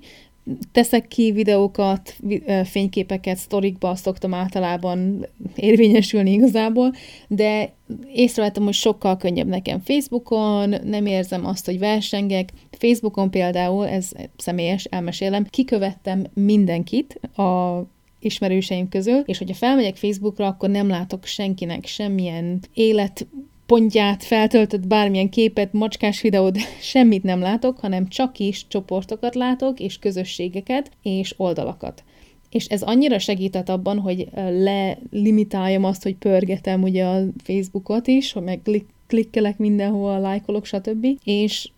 teszek 0.72 1.08
ki 1.08 1.32
videókat, 1.32 2.16
fényképeket, 2.64 3.38
sztorikba 3.38 3.96
szoktam 3.96 4.34
általában 4.34 5.26
érvényesülni 5.56 6.32
igazából, 6.32 6.94
de 7.28 7.74
észrevettem, 8.14 8.64
hogy 8.64 8.74
sokkal 8.74 9.18
könnyebb 9.18 9.48
nekem 9.48 9.80
Facebookon, 9.80 10.76
nem 10.84 11.06
érzem 11.06 11.46
azt, 11.46 11.66
hogy 11.66 11.80
versengek. 11.80 12.50
Facebookon 12.72 13.32
például, 13.32 13.88
ez 13.88 14.12
személyes, 14.38 14.84
elmesélem, 14.84 15.46
kikövettem 15.50 16.26
mindenkit 16.34 17.14
a 17.38 17.84
ismerőseim 18.20 18.90
közül, 18.90 19.20
és 19.26 19.38
hogyha 19.38 19.56
felmegyek 19.56 19.96
Facebookra, 19.96 20.48
akkor 20.48 20.70
nem 20.70 20.88
látok 20.88 21.26
senkinek 21.26 21.86
semmilyen 21.86 22.60
élet 22.74 23.28
pontját, 23.70 24.24
feltöltött 24.24 24.88
bármilyen 24.88 25.30
képet, 25.30 25.74
macskás 25.74 26.22
videót, 26.22 26.58
semmit 26.92 27.24
nem 27.24 27.40
látok, 27.40 27.80
hanem 27.80 28.08
csak 28.08 28.40
is 28.40 28.68
csoportokat 28.68 29.36
látok, 29.36 29.80
és 29.80 30.00
közösségeket, 30.00 30.92
és 31.02 31.34
oldalakat. 31.38 32.04
És 32.50 32.66
ez 32.66 32.82
annyira 32.82 33.20
segített 33.20 33.70
abban, 33.70 34.00
hogy 34.00 34.28
lelimitáljam 34.36 35.84
azt, 35.84 36.04
hogy 36.04 36.16
pörgetem 36.16 36.82
ugye 36.82 37.06
a 37.06 37.22
Facebookot 37.44 38.08
is, 38.08 38.32
hogy 38.32 38.44
meg 38.44 38.62
klikkelek 39.08 39.58
mindenhol, 39.58 40.20
lájkolok, 40.20 40.66
stb. 40.66 41.08
És 41.24 41.70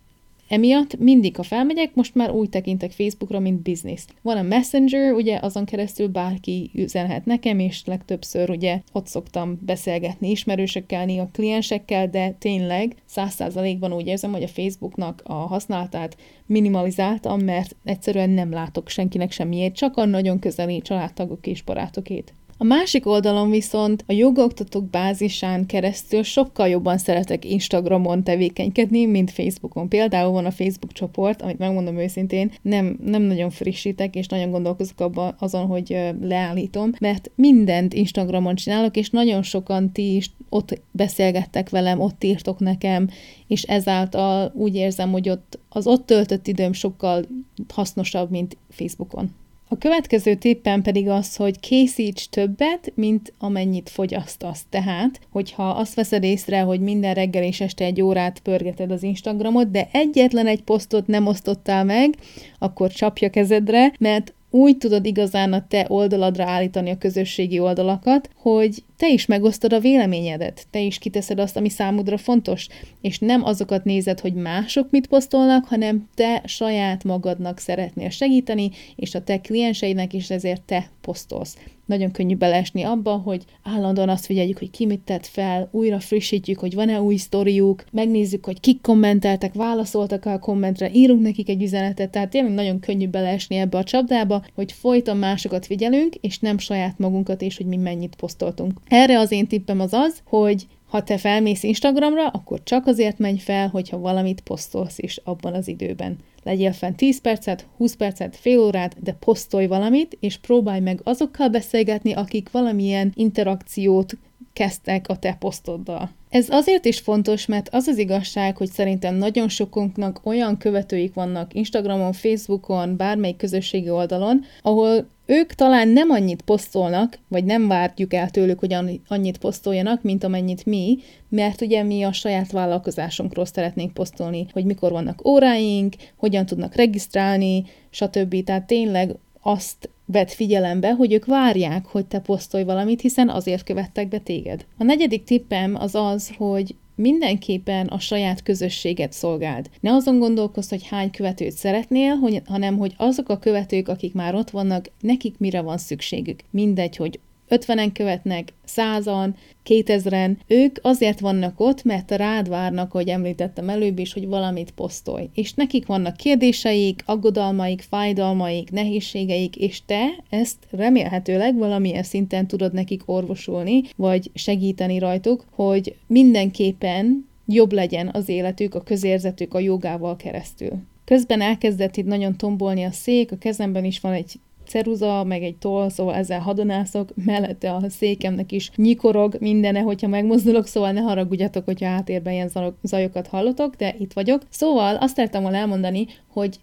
Emiatt 0.52 0.98
mindig, 0.98 1.36
ha 1.36 1.42
felmegyek, 1.42 1.94
most 1.94 2.14
már 2.14 2.30
úgy 2.30 2.48
tekintek 2.48 2.90
Facebookra, 2.90 3.40
mint 3.40 3.62
business. 3.62 4.04
Van 4.22 4.36
a 4.36 4.42
Messenger, 4.42 5.12
ugye 5.12 5.38
azon 5.42 5.64
keresztül 5.64 6.08
bárki 6.08 6.70
üzenhet 6.74 7.24
nekem, 7.24 7.58
és 7.58 7.84
legtöbbször 7.84 8.50
ugye 8.50 8.80
ott 8.92 9.06
szoktam 9.06 9.58
beszélgetni 9.60 10.30
ismerősökkel, 10.30 11.04
néha 11.04 11.28
kliensekkel, 11.32 12.08
de 12.08 12.30
tényleg 12.30 12.94
száz 13.04 13.34
százalékban 13.34 13.92
úgy 13.92 14.06
érzem, 14.06 14.32
hogy 14.32 14.42
a 14.42 14.48
Facebooknak 14.48 15.22
a 15.24 15.32
használatát 15.32 16.16
minimalizáltam, 16.46 17.40
mert 17.40 17.76
egyszerűen 17.84 18.30
nem 18.30 18.50
látok 18.50 18.88
senkinek 18.88 19.30
semmiért, 19.30 19.74
csak 19.74 19.96
a 19.96 20.04
nagyon 20.04 20.38
közeli 20.38 20.80
családtagok 20.80 21.46
és 21.46 21.62
barátokét. 21.62 22.34
A 22.62 22.64
másik 22.64 23.06
oldalon 23.06 23.50
viszont 23.50 24.04
a 24.06 24.12
jogaoktatók 24.12 24.90
bázisán 24.90 25.66
keresztül 25.66 26.22
sokkal 26.22 26.68
jobban 26.68 26.98
szeretek 26.98 27.44
Instagramon 27.44 28.22
tevékenykedni, 28.22 29.06
mint 29.06 29.30
Facebookon. 29.30 29.88
Például 29.88 30.32
van 30.32 30.44
a 30.44 30.50
Facebook 30.50 30.92
csoport, 30.92 31.42
amit 31.42 31.58
megmondom 31.58 31.98
őszintén, 31.98 32.52
nem, 32.62 32.98
nem 33.04 33.22
nagyon 33.22 33.50
frissítek, 33.50 34.14
és 34.14 34.26
nagyon 34.26 34.50
gondolkozok 34.50 35.00
abban 35.00 35.34
azon, 35.38 35.66
hogy 35.66 35.98
leállítom, 36.20 36.92
mert 37.00 37.30
mindent 37.34 37.94
Instagramon 37.94 38.54
csinálok, 38.54 38.96
és 38.96 39.10
nagyon 39.10 39.42
sokan 39.42 39.92
ti 39.92 40.14
is 40.14 40.30
ott 40.48 40.80
beszélgettek 40.90 41.70
velem, 41.70 42.00
ott 42.00 42.24
írtok 42.24 42.58
nekem, 42.58 43.08
és 43.46 43.62
ezáltal 43.62 44.52
úgy 44.54 44.74
érzem, 44.74 45.10
hogy 45.10 45.28
ott 45.28 45.58
az 45.68 45.86
ott 45.86 46.06
töltött 46.06 46.46
időm 46.46 46.72
sokkal 46.72 47.24
hasznosabb, 47.68 48.30
mint 48.30 48.56
Facebookon. 48.70 49.30
A 49.72 49.78
következő 49.78 50.34
tippem 50.34 50.82
pedig 50.82 51.08
az, 51.08 51.36
hogy 51.36 51.60
készíts 51.60 52.28
többet, 52.28 52.92
mint 52.94 53.32
amennyit 53.38 53.88
fogyasztasz. 53.88 54.64
Tehát, 54.70 55.20
hogyha 55.30 55.68
azt 55.68 55.94
veszed 55.94 56.22
észre, 56.22 56.60
hogy 56.60 56.80
minden 56.80 57.14
reggel 57.14 57.42
és 57.42 57.60
este 57.60 57.84
egy 57.84 58.02
órát 58.02 58.38
pörgeted 58.40 58.90
az 58.90 59.02
Instagramot, 59.02 59.70
de 59.70 59.88
egyetlen 59.92 60.46
egy 60.46 60.62
posztot 60.62 61.06
nem 61.06 61.26
osztottál 61.26 61.84
meg, 61.84 62.14
akkor 62.58 62.90
csapja 62.90 63.30
kezedre, 63.30 63.92
mert 63.98 64.34
úgy 64.50 64.78
tudod 64.78 65.06
igazán 65.06 65.52
a 65.52 65.66
te 65.68 65.86
oldaladra 65.88 66.44
állítani 66.44 66.90
a 66.90 66.98
közösségi 66.98 67.58
oldalakat, 67.58 68.28
hogy 68.36 68.82
te 69.02 69.10
is 69.10 69.26
megosztod 69.26 69.72
a 69.72 69.80
véleményedet, 69.80 70.66
te 70.70 70.80
is 70.80 70.98
kiteszed 70.98 71.38
azt, 71.38 71.56
ami 71.56 71.68
számodra 71.68 72.16
fontos, 72.16 72.66
és 73.00 73.18
nem 73.18 73.44
azokat 73.44 73.84
nézed, 73.84 74.20
hogy 74.20 74.34
mások 74.34 74.90
mit 74.90 75.06
posztolnak, 75.06 75.64
hanem 75.64 76.08
te 76.14 76.42
saját 76.44 77.04
magadnak 77.04 77.58
szeretnél 77.58 78.10
segíteni, 78.10 78.70
és 78.96 79.14
a 79.14 79.22
te 79.24 79.40
klienseidnek 79.40 80.12
is 80.12 80.30
ezért 80.30 80.62
te 80.62 80.90
posztolsz. 81.00 81.56
Nagyon 81.86 82.10
könnyű 82.10 82.36
beleesni 82.36 82.82
abba, 82.82 83.16
hogy 83.16 83.44
állandóan 83.62 84.08
azt 84.08 84.26
figyeljük, 84.26 84.58
hogy 84.58 84.70
ki 84.70 84.86
mit 84.86 85.00
tett 85.00 85.26
fel, 85.26 85.68
újra 85.72 86.00
frissítjük, 86.00 86.58
hogy 86.58 86.74
van-e 86.74 87.00
új 87.00 87.16
sztoriuk, 87.16 87.84
megnézzük, 87.90 88.44
hogy 88.44 88.60
kik 88.60 88.80
kommenteltek, 88.80 89.54
válaszoltak 89.54 90.24
a 90.24 90.38
kommentre, 90.38 90.90
írunk 90.92 91.22
nekik 91.22 91.48
egy 91.48 91.62
üzenetet, 91.62 92.10
tehát 92.10 92.30
tényleg 92.30 92.52
nagyon 92.52 92.80
könnyű 92.80 93.08
beleesni 93.08 93.56
ebbe 93.56 93.78
a 93.78 93.84
csapdába, 93.84 94.44
hogy 94.54 94.72
folyton 94.72 95.16
másokat 95.16 95.66
figyelünk, 95.66 96.14
és 96.14 96.38
nem 96.38 96.58
saját 96.58 96.98
magunkat, 96.98 97.42
és 97.42 97.56
hogy 97.56 97.66
mi 97.66 97.76
mennyit 97.76 98.16
posztoltunk. 98.16 98.80
Erre 98.92 99.18
az 99.18 99.30
én 99.30 99.46
tippem 99.46 99.80
az 99.80 99.92
az, 99.92 100.22
hogy 100.24 100.66
ha 100.88 101.02
te 101.02 101.18
felmész 101.18 101.62
Instagramra, 101.62 102.26
akkor 102.26 102.62
csak 102.62 102.86
azért 102.86 103.18
menj 103.18 103.38
fel, 103.38 103.68
hogyha 103.68 103.98
valamit 103.98 104.40
posztolsz 104.40 104.98
is 104.98 105.20
abban 105.24 105.54
az 105.54 105.68
időben. 105.68 106.16
Legyél 106.42 106.72
fenn 106.72 106.94
10 106.94 107.20
percet, 107.20 107.66
20 107.76 107.94
percet, 107.94 108.36
fél 108.36 108.58
órát, 108.58 109.02
de 109.02 109.12
posztolj 109.12 109.66
valamit, 109.66 110.16
és 110.20 110.38
próbálj 110.38 110.80
meg 110.80 111.00
azokkal 111.04 111.48
beszélgetni, 111.48 112.12
akik 112.12 112.50
valamilyen 112.50 113.12
interakciót 113.14 114.16
kezdtek 114.52 115.08
a 115.08 115.16
te 115.16 115.36
posztoddal. 115.38 116.10
Ez 116.28 116.48
azért 116.50 116.84
is 116.84 116.98
fontos, 116.98 117.46
mert 117.46 117.68
az 117.72 117.86
az 117.86 117.98
igazság, 117.98 118.56
hogy 118.56 118.70
szerintem 118.70 119.14
nagyon 119.14 119.48
sokunknak 119.48 120.20
olyan 120.22 120.56
követőik 120.58 121.14
vannak 121.14 121.54
Instagramon, 121.54 122.12
Facebookon, 122.12 122.96
bármelyik 122.96 123.36
közösségi 123.36 123.90
oldalon, 123.90 124.44
ahol 124.62 125.06
ők 125.32 125.52
talán 125.54 125.88
nem 125.88 126.10
annyit 126.10 126.42
posztolnak, 126.42 127.18
vagy 127.28 127.44
nem 127.44 127.68
várjuk 127.68 128.14
el 128.14 128.30
tőlük, 128.30 128.58
hogy 128.58 128.76
annyit 129.08 129.38
posztoljanak, 129.38 130.02
mint 130.02 130.24
amennyit 130.24 130.66
mi, 130.66 130.98
mert 131.28 131.60
ugye 131.60 131.82
mi 131.82 132.02
a 132.02 132.12
saját 132.12 132.50
vállalkozásunkról 132.50 133.44
szeretnénk 133.44 133.94
posztolni, 133.94 134.46
hogy 134.52 134.64
mikor 134.64 134.90
vannak 134.90 135.26
óráink, 135.26 135.94
hogyan 136.16 136.46
tudnak 136.46 136.74
regisztrálni, 136.74 137.64
stb. 137.90 138.44
Tehát 138.44 138.66
tényleg 138.66 139.14
azt 139.42 139.90
vett 140.04 140.30
figyelembe, 140.30 140.92
hogy 140.92 141.12
ők 141.12 141.24
várják, 141.24 141.86
hogy 141.86 142.06
te 142.06 142.18
posztolj 142.18 142.64
valamit, 142.64 143.00
hiszen 143.00 143.28
azért 143.28 143.64
követtek 143.64 144.08
be 144.08 144.18
téged. 144.18 144.64
A 144.78 144.84
negyedik 144.84 145.24
tippem 145.24 145.74
az 145.74 145.94
az, 145.94 146.32
hogy 146.36 146.74
mindenképpen 147.02 147.86
a 147.86 147.98
saját 147.98 148.42
közösséget 148.42 149.12
szolgáld. 149.12 149.70
Ne 149.80 149.92
azon 149.92 150.18
gondolkozz, 150.18 150.68
hogy 150.68 150.86
hány 150.88 151.10
követőt 151.10 151.52
szeretnél, 151.52 152.42
hanem 152.44 152.78
hogy 152.78 152.94
azok 152.96 153.28
a 153.28 153.38
követők, 153.38 153.88
akik 153.88 154.14
már 154.14 154.34
ott 154.34 154.50
vannak, 154.50 154.90
nekik 155.00 155.38
mire 155.38 155.60
van 155.60 155.78
szükségük. 155.78 156.40
Mindegy, 156.50 156.96
hogy 156.96 157.20
50-en 157.52 157.90
követnek, 157.92 158.52
100-an, 158.76 159.28
2000-en, 159.64 160.36
ők 160.46 160.78
azért 160.82 161.20
vannak 161.20 161.60
ott, 161.60 161.82
mert 161.82 162.10
rád 162.10 162.48
várnak, 162.48 162.92
hogy 162.92 163.08
említettem 163.08 163.68
előbb 163.68 163.98
is, 163.98 164.12
hogy 164.12 164.26
valamit 164.26 164.70
posztolj. 164.70 165.28
És 165.34 165.52
nekik 165.54 165.86
vannak 165.86 166.16
kérdéseik, 166.16 167.02
aggodalmaik, 167.06 167.80
fájdalmaik, 167.80 168.70
nehézségeik, 168.70 169.56
és 169.56 169.84
te 169.84 170.04
ezt 170.30 170.56
remélhetőleg 170.70 171.56
valamilyen 171.56 172.02
szinten 172.02 172.46
tudod 172.46 172.72
nekik 172.72 173.02
orvosulni, 173.04 173.82
vagy 173.96 174.30
segíteni 174.34 174.98
rajtuk, 174.98 175.44
hogy 175.50 175.96
mindenképpen 176.06 177.28
jobb 177.46 177.72
legyen 177.72 178.10
az 178.12 178.28
életük, 178.28 178.74
a 178.74 178.80
közérzetük 178.80 179.54
a 179.54 179.58
jogával 179.58 180.16
keresztül. 180.16 180.70
Közben 181.04 181.40
elkezdett 181.40 181.96
itt 181.96 182.06
nagyon 182.06 182.36
tombolni 182.36 182.84
a 182.84 182.90
szék, 182.90 183.32
a 183.32 183.36
kezemben 183.36 183.84
is 183.84 184.00
van 184.00 184.12
egy 184.12 184.40
ceruza, 184.72 185.24
meg 185.24 185.42
egy 185.42 185.56
toll, 185.56 185.88
szóval 185.88 186.14
ezzel 186.14 186.40
hadonászok, 186.40 187.08
mellette 187.24 187.74
a 187.74 187.88
székemnek 187.88 188.52
is 188.52 188.70
nyikorog 188.76 189.36
mindene, 189.40 189.80
hogyha 189.80 190.08
megmozdulok, 190.08 190.66
szóval 190.66 190.92
ne 190.92 191.00
haragudjatok, 191.00 191.64
hogyha 191.64 191.88
háttérben 191.88 192.32
ilyen 192.32 192.50
zajokat 192.82 193.26
hallotok, 193.26 193.74
de 193.74 193.94
itt 193.98 194.12
vagyok. 194.12 194.42
Szóval 194.48 194.96
azt 194.96 195.16
szerettem 195.16 195.42
volna 195.42 195.56
elmondani, 195.56 196.06
hogy 196.28 196.56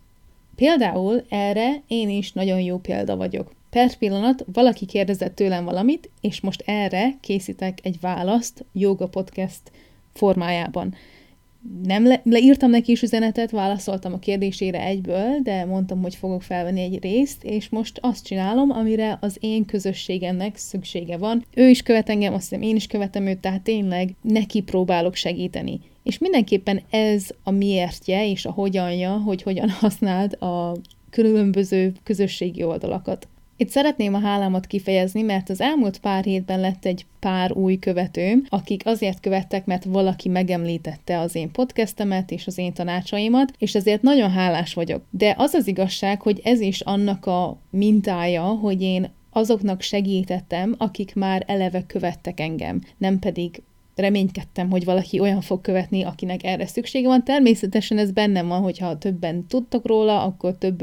például 0.56 1.24
erre 1.30 1.84
én 1.88 2.10
is 2.10 2.32
nagyon 2.32 2.60
jó 2.60 2.78
példa 2.78 3.15
vagyok. 3.15 3.52
Per 3.69 3.95
pillanat 3.95 4.45
valaki 4.54 4.86
kérdezett 4.86 5.36
tőlem 5.36 5.65
valamit, 5.65 6.10
és 6.22 6.41
most 6.41 6.63
erre 6.65 7.17
készítek 7.22 7.80
egy 7.84 8.00
választ 8.02 8.65
Yoga 8.74 9.08
Podcast 9.08 9.62
formájában 10.13 10.95
nem 11.84 12.08
le, 12.08 12.22
leírtam 12.24 12.69
neki 12.69 12.91
is 12.91 13.02
üzenetet, 13.02 13.52
válaszoltam 13.52 14.13
a 14.13 14.19
kérdésére 14.19 14.84
egyből, 14.84 15.39
de 15.43 15.65
mondtam, 15.65 16.02
hogy 16.02 16.15
fogok 16.15 16.41
felvenni 16.41 16.82
egy 16.82 17.00
részt, 17.02 17.43
és 17.43 17.69
most 17.69 18.00
azt 18.02 18.26
csinálom, 18.26 18.72
amire 18.72 19.17
az 19.22 19.38
én 19.39 19.65
közösségemnek 19.65 20.58
szüksége 20.58 21.17
van. 21.17 21.45
Ő 21.56 21.69
is 21.69 21.82
követ 21.82 22.10
engem, 22.10 22.34
azt 22.34 22.50
hiszem 22.50 22.62
én 22.62 22.76
is 22.76 22.88
követem 22.88 23.28
őt, 23.28 23.39
tehát 23.39 23.62
tényleg 23.62 24.15
neki 24.22 24.62
próbálok 24.62 25.15
segíteni. 25.15 25.80
És 26.04 26.17
mindenképpen 26.17 26.82
ez 26.89 27.30
a 27.43 27.52
miértje 27.52 28.30
és 28.30 28.45
a 28.45 28.52
hogyanja, 28.52 29.12
hogy 29.12 29.41
hogyan 29.41 29.69
használd 29.69 30.34
a 30.41 30.76
különböző 31.10 31.93
közösségi 32.04 32.63
oldalakat. 32.63 33.28
Itt 33.62 33.69
szeretném 33.69 34.13
a 34.13 34.19
hálámat 34.19 34.67
kifejezni, 34.67 35.22
mert 35.22 35.50
az 35.50 35.62
elmúlt 35.62 35.98
pár 35.98 36.24
hétben 36.24 36.60
lett 36.60 36.86
egy 36.86 37.06
pár 37.19 37.52
új 37.52 37.80
követőm, 37.80 38.45
akik 38.50 38.86
azért 38.86 39.19
követtek, 39.19 39.65
mert 39.65 39.84
valaki 39.84 40.30
megemlítette 40.30 41.19
az 41.19 41.36
én 41.36 41.52
podcastemet 41.52 42.32
és 42.32 42.48
az 42.48 42.58
én 42.58 42.74
tanácsaimat, 42.74 43.54
és 43.58 43.76
ezért 43.76 44.02
nagyon 44.02 44.32
hálás 44.32 44.74
vagyok. 44.74 45.04
De 45.10 45.36
az 45.38 45.54
az 45.54 45.67
igazság, 45.67 46.22
hogy 46.22 46.41
ez 46.43 46.60
is 46.60 46.82
annak 46.82 47.26
a 47.26 47.58
mintája, 47.69 48.43
hogy 48.43 48.82
én 48.82 49.10
azoknak 49.30 49.82
segítettem, 49.82 50.76
akik 50.78 51.15
már 51.15 51.43
eleve 51.48 51.86
követtek 51.86 52.39
engem, 52.39 52.82
nem 52.98 53.19
pedig 53.19 53.62
reménykedtem, 53.95 54.69
hogy 54.69 54.86
valaki 54.86 55.19
olyan 55.19 55.41
fog 55.41 55.62
követni, 55.62 56.04
akinek 56.04 56.43
erre 56.43 56.67
szüksége 56.67 57.08
van. 57.08 57.24
Természetesen 57.24 57.98
ez 57.98 58.12
bennem 58.12 58.48
van, 58.48 58.62
hogyha 58.62 58.98
többen 58.98 59.45
tudtok 59.48 59.88
róla, 59.88 60.24
akkor 60.24 60.58
több 60.58 60.82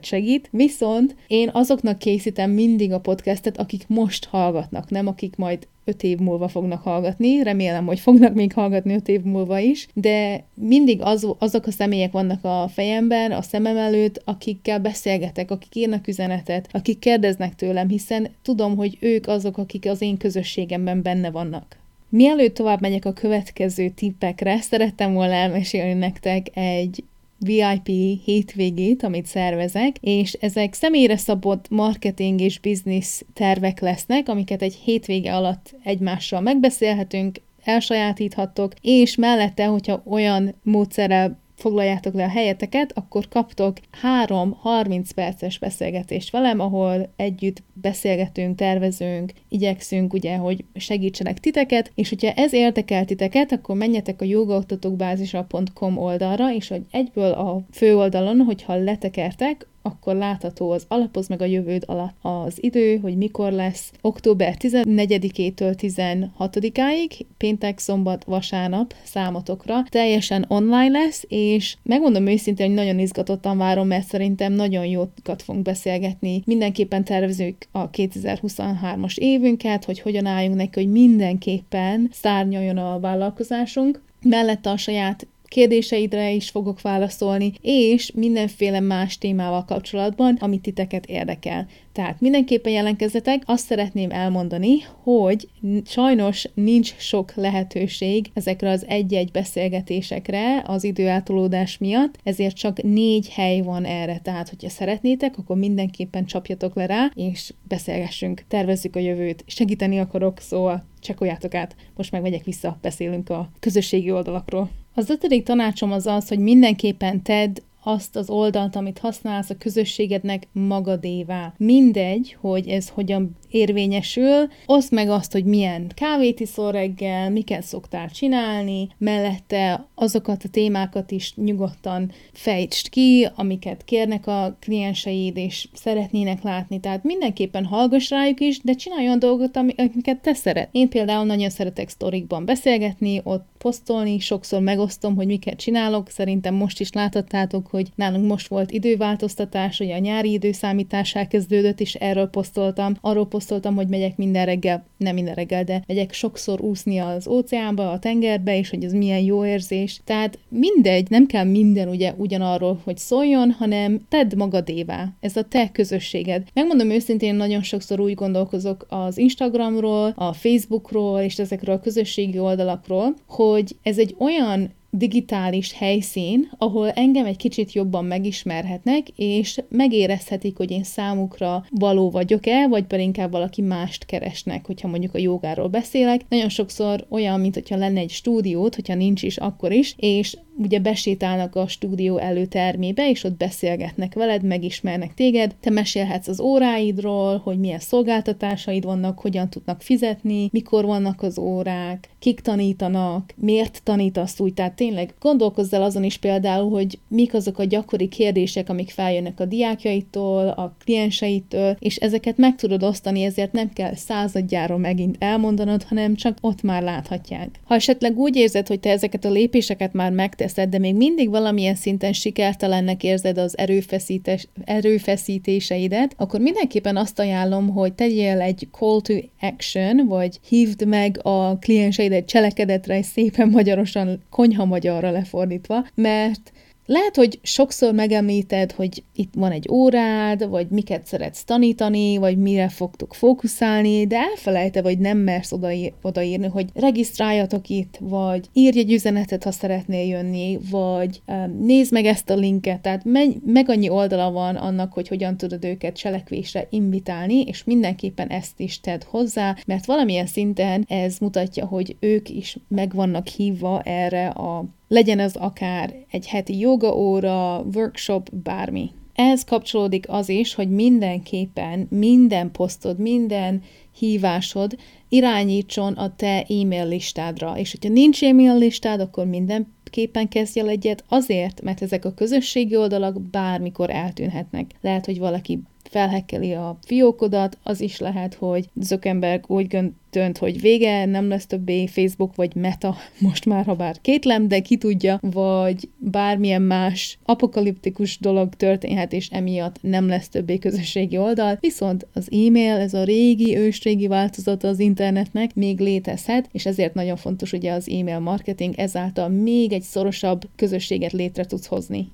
segít. 0.00 0.48
Viszont 0.50 1.16
én 1.26 1.50
azoknak 1.52 1.98
készítem 1.98 2.50
mindig 2.50 2.92
a 2.92 3.00
podcastet, 3.00 3.58
akik 3.58 3.84
most 3.88 4.24
hallgatnak, 4.24 4.90
nem 4.90 5.06
akik 5.06 5.36
majd 5.36 5.66
öt 5.84 6.02
év 6.02 6.18
múlva 6.18 6.48
fognak 6.48 6.82
hallgatni, 6.82 7.42
remélem, 7.42 7.86
hogy 7.86 8.00
fognak 8.00 8.34
még 8.34 8.52
hallgatni 8.52 8.94
öt 8.94 9.08
év 9.08 9.22
múlva 9.22 9.58
is, 9.58 9.88
de 9.94 10.44
mindig 10.54 11.00
az, 11.02 11.26
azok 11.38 11.66
a 11.66 11.70
személyek 11.70 12.12
vannak 12.12 12.44
a 12.44 12.68
fejemben, 12.72 13.32
a 13.32 13.42
szemem 13.42 13.76
előtt, 13.76 14.22
akikkel 14.24 14.80
beszélgetek, 14.80 15.50
akik 15.50 15.74
írnak 15.74 16.08
üzenetet, 16.08 16.68
akik 16.72 16.98
kérdeznek 16.98 17.54
tőlem, 17.54 17.88
hiszen 17.88 18.28
tudom, 18.42 18.76
hogy 18.76 18.96
ők 19.00 19.26
azok, 19.26 19.58
akik 19.58 19.86
az 19.86 20.02
én 20.02 20.16
közösségemben 20.16 21.02
benne 21.02 21.30
vannak. 21.30 21.80
Mielőtt 22.08 22.54
tovább 22.54 22.80
megyek 22.80 23.04
a 23.04 23.12
következő 23.12 23.88
tippekre, 23.88 24.60
szerettem 24.60 25.12
volna 25.12 25.32
elmesélni 25.32 25.92
nektek 25.92 26.46
egy 26.56 27.04
VIP 27.44 27.86
hétvégét, 28.24 29.02
amit 29.02 29.26
szervezek, 29.26 29.96
és 30.00 30.32
ezek 30.32 30.74
személyre 30.74 31.16
szabott 31.16 31.68
marketing 31.70 32.40
és 32.40 32.58
biznisz 32.58 33.24
tervek 33.34 33.80
lesznek, 33.80 34.28
amiket 34.28 34.62
egy 34.62 34.74
hétvége 34.74 35.34
alatt 35.34 35.74
egymással 35.84 36.40
megbeszélhetünk, 36.40 37.38
elsajátíthattok, 37.64 38.72
és 38.80 39.16
mellette, 39.16 39.66
hogyha 39.66 40.02
olyan 40.06 40.54
módszerrel 40.62 41.41
foglaljátok 41.62 42.14
le 42.14 42.24
a 42.24 42.28
helyeteket, 42.28 42.92
akkor 42.94 43.28
kaptok 43.28 43.76
három 43.90 44.56
30 44.60 45.10
perces 45.10 45.58
beszélgetést 45.58 46.30
velem, 46.30 46.60
ahol 46.60 47.12
együtt 47.16 47.62
beszélgetünk, 47.72 48.56
tervezünk, 48.56 49.32
igyekszünk, 49.48 50.12
ugye, 50.12 50.36
hogy 50.36 50.64
segítsenek 50.74 51.38
titeket, 51.38 51.92
és 51.94 52.08
hogyha 52.08 52.30
ez 52.30 52.52
érdekel 52.52 53.04
titeket, 53.04 53.52
akkor 53.52 53.76
menjetek 53.76 54.20
a 54.20 54.24
jogaoktatókbázisa.com 54.24 55.98
oldalra, 55.98 56.54
és 56.54 56.68
hogy 56.68 56.82
egyből 56.90 57.32
a 57.32 57.60
főoldalon, 57.72 58.40
hogyha 58.40 58.74
letekertek, 58.74 59.66
akkor 59.82 60.14
látható 60.14 60.70
az 60.70 60.84
alapoz 60.88 61.28
meg 61.28 61.42
a 61.42 61.44
jövőd 61.44 61.82
alatt 61.86 62.16
az 62.22 62.62
idő, 62.62 62.96
hogy 62.96 63.16
mikor 63.16 63.52
lesz 63.52 63.92
október 64.00 64.54
14-től 64.58 65.74
16-áig, 65.78 67.20
péntek, 67.36 67.78
szombat, 67.78 68.24
vasárnap 68.24 68.94
számotokra. 69.04 69.82
Teljesen 69.88 70.44
online 70.48 70.88
lesz, 70.88 71.24
és 71.28 71.76
megmondom 71.82 72.26
őszintén, 72.26 72.66
hogy 72.66 72.74
nagyon 72.74 72.98
izgatottan 72.98 73.58
várom, 73.58 73.86
mert 73.86 74.06
szerintem 74.06 74.52
nagyon 74.52 74.86
jókat 74.86 75.42
fogunk 75.42 75.64
beszélgetni. 75.64 76.42
Mindenképpen 76.46 77.04
tervezünk 77.04 77.56
a 77.70 77.90
2023-as 77.90 79.16
évünket, 79.16 79.84
hogy 79.84 80.00
hogyan 80.00 80.26
álljunk 80.26 80.56
neki, 80.56 80.82
hogy 80.82 80.92
mindenképpen 80.92 82.08
szárnyaljon 82.12 82.76
a 82.76 83.00
vállalkozásunk 83.00 84.02
mellette 84.22 84.70
a 84.70 84.76
saját 84.76 85.26
kérdéseidre 85.52 86.30
is 86.30 86.50
fogok 86.50 86.80
válaszolni, 86.80 87.52
és 87.60 88.12
mindenféle 88.14 88.80
más 88.80 89.18
témával 89.18 89.64
kapcsolatban, 89.64 90.36
amit 90.40 90.62
titeket 90.62 91.06
érdekel. 91.06 91.66
Tehát 91.92 92.20
mindenképpen 92.20 92.72
jelentkezzetek, 92.72 93.42
azt 93.46 93.66
szeretném 93.66 94.10
elmondani, 94.10 94.80
hogy 95.02 95.48
sajnos 95.84 96.48
nincs 96.54 96.94
sok 96.96 97.34
lehetőség 97.34 98.30
ezekre 98.34 98.70
az 98.70 98.84
egy-egy 98.88 99.30
beszélgetésekre 99.30 100.62
az 100.66 100.84
időátolódás 100.84 101.78
miatt, 101.78 102.18
ezért 102.22 102.56
csak 102.56 102.82
négy 102.82 103.28
hely 103.28 103.60
van 103.60 103.84
erre. 103.84 104.18
Tehát, 104.18 104.48
hogyha 104.48 104.68
szeretnétek, 104.68 105.38
akkor 105.38 105.56
mindenképpen 105.56 106.24
csapjatok 106.24 106.74
le 106.74 106.86
rá, 106.86 107.10
és 107.14 107.52
beszélgessünk, 107.68 108.44
tervezzük 108.48 108.96
a 108.96 109.00
jövőt, 109.00 109.44
segíteni 109.46 109.98
akarok, 109.98 110.38
szóval 110.40 110.84
csekkoljátok 111.00 111.54
át. 111.54 111.76
Most 111.96 112.12
meg 112.12 112.22
megyek 112.22 112.44
vissza, 112.44 112.78
beszélünk 112.82 113.30
a 113.30 113.50
közösségi 113.60 114.10
oldalakról. 114.10 114.70
Az 114.94 115.10
ötödik 115.10 115.44
tanácsom 115.44 115.92
az 115.92 116.06
az, 116.06 116.28
hogy 116.28 116.38
mindenképpen 116.38 117.22
tedd 117.22 117.58
azt 117.82 118.16
az 118.16 118.30
oldalt, 118.30 118.76
amit 118.76 118.98
használsz 118.98 119.50
a 119.50 119.56
közösségednek 119.58 120.48
magadévá. 120.52 121.54
Mindegy, 121.56 122.36
hogy 122.40 122.68
ez 122.68 122.88
hogyan 122.88 123.36
érvényesül, 123.50 124.48
oszd 124.66 124.92
meg 124.92 125.08
azt, 125.08 125.32
hogy 125.32 125.44
milyen 125.44 125.92
kávét 125.94 126.40
iszol 126.40 126.72
reggel, 126.72 127.30
miket 127.30 127.62
szoktál 127.62 128.10
csinálni, 128.10 128.88
mellette 128.98 129.86
azokat 129.94 130.44
a 130.44 130.48
témákat 130.48 131.10
is 131.10 131.34
nyugodtan 131.34 132.12
fejtsd 132.32 132.88
ki, 132.88 133.28
amiket 133.34 133.84
kérnek 133.84 134.26
a 134.26 134.56
klienseid, 134.60 135.36
és 135.36 135.68
szeretnének 135.72 136.42
látni. 136.42 136.80
Tehát 136.80 137.04
mindenképpen 137.04 137.64
hallgass 137.64 138.10
rájuk 138.10 138.40
is, 138.40 138.60
de 138.60 138.72
csinálj 138.72 139.06
olyan 139.06 139.18
dolgot, 139.18 139.56
amiket 139.56 140.20
te 140.22 140.34
szeret. 140.34 140.68
Én 140.72 140.88
például 140.88 141.24
nagyon 141.24 141.50
szeretek 141.50 141.88
sztorikban 141.88 142.44
beszélgetni, 142.44 143.20
ott 143.24 143.46
posztolni, 143.62 144.18
sokszor 144.18 144.60
megosztom, 144.60 145.14
hogy 145.14 145.26
miket 145.26 145.56
csinálok. 145.56 146.08
Szerintem 146.08 146.54
most 146.54 146.80
is 146.80 146.92
láthattátok, 146.92 147.66
hogy 147.66 147.88
nálunk 147.94 148.26
most 148.26 148.48
volt 148.48 148.70
időváltoztatás, 148.70 149.78
hogy 149.78 149.90
a 149.90 149.98
nyári 149.98 150.32
időszámítás 150.32 151.14
elkezdődött, 151.14 151.80
és 151.80 151.94
erről 151.94 152.26
posztoltam. 152.26 152.96
Arról 153.00 153.26
posztoltam, 153.26 153.74
hogy 153.74 153.88
megyek 153.88 154.16
minden 154.16 154.44
reggel, 154.44 154.84
nem 154.96 155.14
minden 155.14 155.34
reggel, 155.34 155.64
de 155.64 155.82
megyek 155.86 156.12
sokszor 156.12 156.60
úszni 156.60 156.98
az 156.98 157.28
óceánba, 157.28 157.90
a 157.90 157.98
tengerbe, 157.98 158.58
és 158.58 158.70
hogy 158.70 158.84
ez 158.84 158.92
milyen 158.92 159.20
jó 159.20 159.44
érzés. 159.44 160.00
Tehát 160.04 160.38
mindegy, 160.48 161.10
nem 161.10 161.26
kell 161.26 161.44
minden 161.44 161.88
ugye 161.88 162.12
ugyanarról, 162.16 162.80
hogy 162.84 162.98
szóljon, 162.98 163.50
hanem 163.50 164.00
tedd 164.08 164.36
magadévá. 164.36 165.08
Ez 165.20 165.36
a 165.36 165.42
te 165.42 165.70
közösséged. 165.72 166.42
Megmondom 166.54 166.90
őszintén, 166.90 167.34
nagyon 167.34 167.62
sokszor 167.62 168.00
úgy 168.00 168.14
gondolkozok 168.14 168.86
az 168.88 169.18
Instagramról, 169.18 170.12
a 170.16 170.32
Facebookról 170.32 171.20
és 171.20 171.38
ezekről 171.38 171.74
a 171.74 171.80
közösségi 171.80 172.38
oldalakról, 172.38 173.14
hogy 173.26 173.51
ez 173.82 173.98
egy 173.98 174.14
olyan 174.18 174.70
digitális 174.94 175.72
helyszín, 175.72 176.50
ahol 176.58 176.90
engem 176.90 177.26
egy 177.26 177.36
kicsit 177.36 177.72
jobban 177.72 178.04
megismerhetnek, 178.04 179.08
és 179.16 179.60
megérezhetik, 179.68 180.56
hogy 180.56 180.70
én 180.70 180.82
számukra 180.82 181.64
való 181.70 182.10
vagyok-e, 182.10 182.68
vagy 182.68 182.84
pedig 182.84 183.04
inkább 183.06 183.30
valaki 183.30 183.62
mást 183.62 184.04
keresnek, 184.04 184.66
hogyha 184.66 184.88
mondjuk 184.88 185.14
a 185.14 185.18
jogáról 185.18 185.68
beszélek. 185.68 186.20
Nagyon 186.28 186.48
sokszor 186.48 187.06
olyan, 187.08 187.40
mint 187.40 187.54
hogyha 187.54 187.76
lenne 187.76 188.00
egy 188.00 188.10
stúdiót, 188.10 188.74
hogyha 188.74 188.94
nincs 188.94 189.22
is, 189.22 189.36
akkor 189.36 189.72
is, 189.72 189.94
és 189.96 190.36
ugye 190.58 190.78
besétálnak 190.78 191.56
a 191.56 191.66
stúdió 191.66 192.18
előtermébe, 192.18 193.10
és 193.10 193.24
ott 193.24 193.36
beszélgetnek 193.36 194.14
veled, 194.14 194.42
megismernek 194.42 195.14
téged, 195.14 195.54
te 195.60 195.70
mesélhetsz 195.70 196.28
az 196.28 196.40
óráidról, 196.40 197.38
hogy 197.38 197.58
milyen 197.58 197.78
szolgáltatásaid 197.78 198.84
vannak, 198.84 199.18
hogyan 199.18 199.50
tudnak 199.50 199.82
fizetni, 199.82 200.48
mikor 200.52 200.84
vannak 200.84 201.22
az 201.22 201.38
órák, 201.38 202.08
kik 202.18 202.40
tanítanak, 202.40 203.34
miért 203.36 203.80
tanítasz 203.82 204.40
úgy, 204.40 204.54
tehát 204.54 204.74
tényleg 204.74 205.14
gondolkozz 205.20 205.74
el 205.74 205.82
azon 205.82 206.04
is 206.04 206.16
például, 206.16 206.70
hogy 206.70 206.98
mik 207.08 207.34
azok 207.34 207.58
a 207.58 207.64
gyakori 207.64 208.08
kérdések, 208.08 208.68
amik 208.68 208.90
feljönnek 208.90 209.40
a 209.40 209.44
diákjaitól, 209.44 210.48
a 210.48 210.74
klienseitől, 210.84 211.76
és 211.78 211.96
ezeket 211.96 212.36
meg 212.36 212.56
tudod 212.56 212.82
osztani, 212.82 213.22
ezért 213.22 213.52
nem 213.52 213.72
kell 213.72 213.94
századjáról 213.94 214.78
megint 214.78 215.16
elmondanod, 215.18 215.82
hanem 215.82 216.14
csak 216.14 216.38
ott 216.40 216.62
már 216.62 216.82
láthatják. 216.82 217.60
Ha 217.64 217.74
esetleg 217.74 218.18
úgy 218.18 218.36
érzed, 218.36 218.66
hogy 218.66 218.80
te 218.80 218.90
ezeket 218.90 219.24
a 219.24 219.30
lépéseket 219.30 219.92
már 219.92 220.12
megteszed, 220.42 220.68
de 220.68 220.78
még 220.78 220.94
mindig 220.94 221.30
valamilyen 221.30 221.74
szinten 221.74 222.12
sikertelennek 222.12 223.02
érzed 223.02 223.38
az 223.38 223.58
erőfeszítés, 223.58 224.48
erőfeszítéseidet, 224.64 226.14
akkor 226.16 226.40
mindenképpen 226.40 226.96
azt 226.96 227.18
ajánlom, 227.18 227.68
hogy 227.68 227.92
tegyél 227.92 228.40
egy 228.40 228.68
call 228.70 229.00
to 229.00 229.14
action, 229.40 230.06
vagy 230.06 230.38
hívd 230.48 230.86
meg 230.86 231.20
a 231.22 231.58
klienseidet 231.58 232.26
cselekedetre, 232.26 233.02
szépen 233.02 233.48
magyarosan 233.48 234.22
konyha 234.30 234.64
magyarra 234.64 235.10
lefordítva, 235.10 235.86
mert 235.94 236.52
lehet, 236.86 237.16
hogy 237.16 237.38
sokszor 237.42 237.94
megemlíted, 237.94 238.72
hogy 238.72 239.02
itt 239.14 239.32
van 239.34 239.52
egy 239.52 239.68
órád, 239.70 240.48
vagy 240.48 240.66
miket 240.68 241.06
szeretsz 241.06 241.44
tanítani, 241.44 242.16
vagy 242.16 242.38
mire 242.38 242.68
fogtok 242.68 243.14
fókuszálni, 243.14 244.06
de 244.06 244.16
elfelejte, 244.16 244.82
vagy 244.82 244.98
nem 244.98 245.18
mersz 245.18 245.52
odaír, 245.52 245.92
odaírni, 246.02 246.46
hogy 246.46 246.68
regisztráljatok 246.74 247.68
itt, 247.68 247.98
vagy 248.00 248.48
írj 248.52 248.78
egy 248.78 248.92
üzenetet, 248.92 249.44
ha 249.44 249.50
szeretnél 249.50 250.06
jönni, 250.06 250.58
vagy 250.70 251.22
nézd 251.58 251.92
meg 251.92 252.04
ezt 252.04 252.30
a 252.30 252.34
linket, 252.34 252.80
tehát 252.80 253.04
menj, 253.04 253.34
meg 253.46 253.68
annyi 253.68 253.88
oldala 253.88 254.30
van 254.30 254.56
annak, 254.56 254.92
hogy 254.92 255.08
hogyan 255.08 255.36
tudod 255.36 255.64
őket 255.64 255.96
cselekvésre 255.96 256.66
invitálni, 256.70 257.40
és 257.40 257.64
mindenképpen 257.64 258.28
ezt 258.28 258.60
is 258.60 258.80
tedd 258.80 259.00
hozzá, 259.06 259.56
mert 259.66 259.86
valamilyen 259.86 260.26
szinten 260.26 260.84
ez 260.88 261.18
mutatja, 261.18 261.66
hogy 261.66 261.96
ők 262.00 262.28
is 262.28 262.56
meg 262.68 262.94
vannak 262.94 263.26
hívva 263.26 263.82
erre 263.82 264.28
a 264.28 264.64
legyen 264.92 265.18
ez 265.18 265.34
akár 265.34 265.94
egy 266.10 266.26
heti 266.26 266.58
joga 266.58 266.96
óra, 266.96 267.64
workshop, 267.74 268.28
bármi. 268.34 268.90
Ehhez 269.14 269.44
kapcsolódik 269.44 270.08
az 270.08 270.28
is, 270.28 270.54
hogy 270.54 270.70
mindenképpen 270.70 271.86
minden 271.90 272.50
posztod, 272.50 272.98
minden 272.98 273.62
hívásod 273.98 274.76
irányítson 275.08 275.92
a 275.92 276.14
te 276.16 276.44
e-mail 276.48 276.88
listádra. 276.88 277.58
És 277.58 277.70
hogyha 277.70 277.92
nincs 277.92 278.24
e-mail 278.24 278.58
listád, 278.58 279.00
akkor 279.00 279.26
mindenképpen 279.26 280.28
kezdj 280.28 280.60
el 280.60 280.68
egyet 280.68 281.04
azért, 281.08 281.62
mert 281.62 281.82
ezek 281.82 282.04
a 282.04 282.14
közösségi 282.14 282.76
oldalak 282.76 283.20
bármikor 283.20 283.90
eltűnhetnek. 283.90 284.70
Lehet, 284.80 285.06
hogy 285.06 285.18
valaki 285.18 285.58
felhekkeli 285.92 286.52
a 286.52 286.78
fiókodat, 286.82 287.58
az 287.62 287.80
is 287.80 287.98
lehet, 287.98 288.34
hogy 288.34 288.68
Zuckerberg 288.74 289.44
úgy 289.46 289.78
dönt, 290.10 290.38
hogy 290.38 290.60
vége, 290.60 291.04
nem 291.04 291.28
lesz 291.28 291.46
többé 291.46 291.86
Facebook 291.86 292.34
vagy 292.34 292.54
Meta, 292.54 292.96
most 293.18 293.44
már, 293.44 293.64
ha 293.64 293.74
bár 293.74 294.00
kétlem, 294.00 294.48
de 294.48 294.60
ki 294.60 294.76
tudja, 294.76 295.18
vagy 295.20 295.88
bármilyen 295.98 296.62
más 296.62 297.18
apokaliptikus 297.24 298.18
dolog 298.18 298.54
történhet, 298.54 299.12
és 299.12 299.28
emiatt 299.28 299.76
nem 299.80 300.06
lesz 300.06 300.28
többé 300.28 300.58
közösségi 300.58 301.18
oldal, 301.18 301.56
viszont 301.60 302.06
az 302.14 302.28
e-mail, 302.30 302.76
ez 302.76 302.94
a 302.94 303.04
régi, 303.04 303.56
ősrégi 303.56 304.06
változata 304.06 304.68
az 304.68 304.78
internetnek 304.78 305.54
még 305.54 305.80
létezhet, 305.80 306.48
és 306.52 306.66
ezért 306.66 306.94
nagyon 306.94 307.16
fontos 307.16 307.52
ugye 307.52 307.72
az 307.72 307.88
e-mail 307.88 308.18
marketing, 308.18 308.74
ezáltal 308.76 309.28
még 309.28 309.72
egy 309.72 309.82
szorosabb 309.82 310.48
közösséget 310.56 311.12
létre 311.12 311.44
tudsz 311.44 311.66
hozni. 311.66 312.08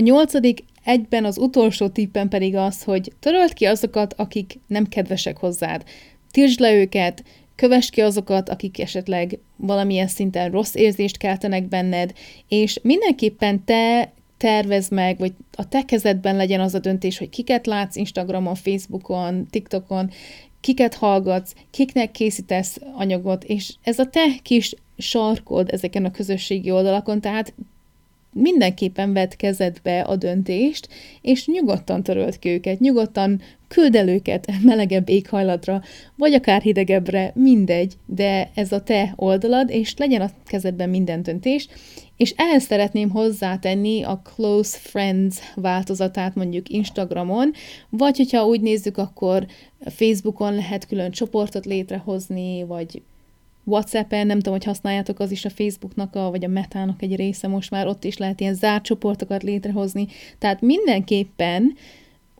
A 0.00 0.02
nyolcadik 0.02 0.64
egyben 0.84 1.24
az 1.24 1.38
utolsó 1.38 1.88
tippen 1.88 2.28
pedig 2.28 2.56
az, 2.56 2.82
hogy 2.82 3.12
töröld 3.18 3.52
ki 3.52 3.64
azokat, 3.64 4.14
akik 4.16 4.58
nem 4.66 4.86
kedvesek 4.86 5.36
hozzád. 5.36 5.84
Tiltsd 6.30 6.60
le 6.60 6.74
őket, 6.74 7.24
kövess 7.54 7.90
ki 7.90 8.00
azokat, 8.00 8.48
akik 8.48 8.80
esetleg 8.80 9.38
valamilyen 9.56 10.06
szinten 10.06 10.50
rossz 10.50 10.74
érzést 10.74 11.16
keltenek 11.16 11.68
benned, 11.68 12.12
és 12.48 12.78
mindenképpen 12.82 13.64
te 13.64 14.12
tervez 14.36 14.88
meg, 14.88 15.18
vagy 15.18 15.32
a 15.52 15.68
te 15.68 15.84
kezedben 15.84 16.36
legyen 16.36 16.60
az 16.60 16.74
a 16.74 16.78
döntés, 16.78 17.18
hogy 17.18 17.28
kiket 17.28 17.66
látsz 17.66 17.96
Instagramon, 17.96 18.54
Facebookon, 18.54 19.46
TikTokon, 19.50 20.10
kiket 20.60 20.94
hallgatsz, 20.94 21.54
kiknek 21.70 22.10
készítesz 22.10 22.78
anyagot, 22.94 23.44
és 23.44 23.74
ez 23.82 23.98
a 23.98 24.06
te 24.06 24.26
kis 24.42 24.74
sarkod 24.98 25.68
ezeken 25.72 26.04
a 26.04 26.10
közösségi 26.10 26.70
oldalakon, 26.70 27.20
tehát 27.20 27.54
mindenképpen 28.32 29.12
vett 29.12 29.36
kezedbe 29.36 30.00
a 30.00 30.16
döntést, 30.16 30.88
és 31.20 31.46
nyugodtan 31.46 32.02
törölt 32.02 32.38
ki 32.38 32.48
őket, 32.48 32.80
nyugodtan 32.80 33.40
küld 33.68 33.94
el 33.94 34.08
őket 34.08 34.52
melegebb 34.62 35.08
éghajlatra, 35.08 35.82
vagy 36.16 36.34
akár 36.34 36.62
hidegebbre, 36.62 37.32
mindegy, 37.34 37.94
de 38.06 38.50
ez 38.54 38.72
a 38.72 38.82
te 38.82 39.12
oldalad, 39.16 39.70
és 39.70 39.96
legyen 39.96 40.20
a 40.20 40.30
kezedben 40.44 40.88
minden 40.88 41.22
döntés, 41.22 41.68
és 42.16 42.34
ehhez 42.36 42.62
szeretném 42.62 43.10
hozzátenni 43.10 44.02
a 44.02 44.22
Close 44.34 44.78
Friends 44.78 45.36
változatát 45.54 46.34
mondjuk 46.34 46.68
Instagramon, 46.68 47.52
vagy 47.88 48.16
hogyha 48.16 48.46
úgy 48.46 48.60
nézzük, 48.60 48.98
akkor 48.98 49.46
Facebookon 49.84 50.54
lehet 50.54 50.86
külön 50.86 51.10
csoportot 51.10 51.66
létrehozni, 51.66 52.62
vagy 52.62 53.02
WhatsApp-en, 53.70 54.26
nem 54.26 54.36
tudom, 54.36 54.52
hogy 54.52 54.64
használjátok, 54.64 55.18
az 55.18 55.30
is 55.30 55.44
a 55.44 55.50
Facebooknak, 55.50 56.14
a, 56.14 56.30
vagy 56.30 56.44
a 56.44 56.48
Metának 56.48 57.02
egy 57.02 57.16
része 57.16 57.48
most 57.48 57.70
már, 57.70 57.86
ott 57.86 58.04
is 58.04 58.16
lehet 58.16 58.40
ilyen 58.40 58.54
zárt 58.54 58.84
csoportokat 58.84 59.42
létrehozni. 59.42 60.06
Tehát 60.38 60.60
mindenképpen 60.60 61.74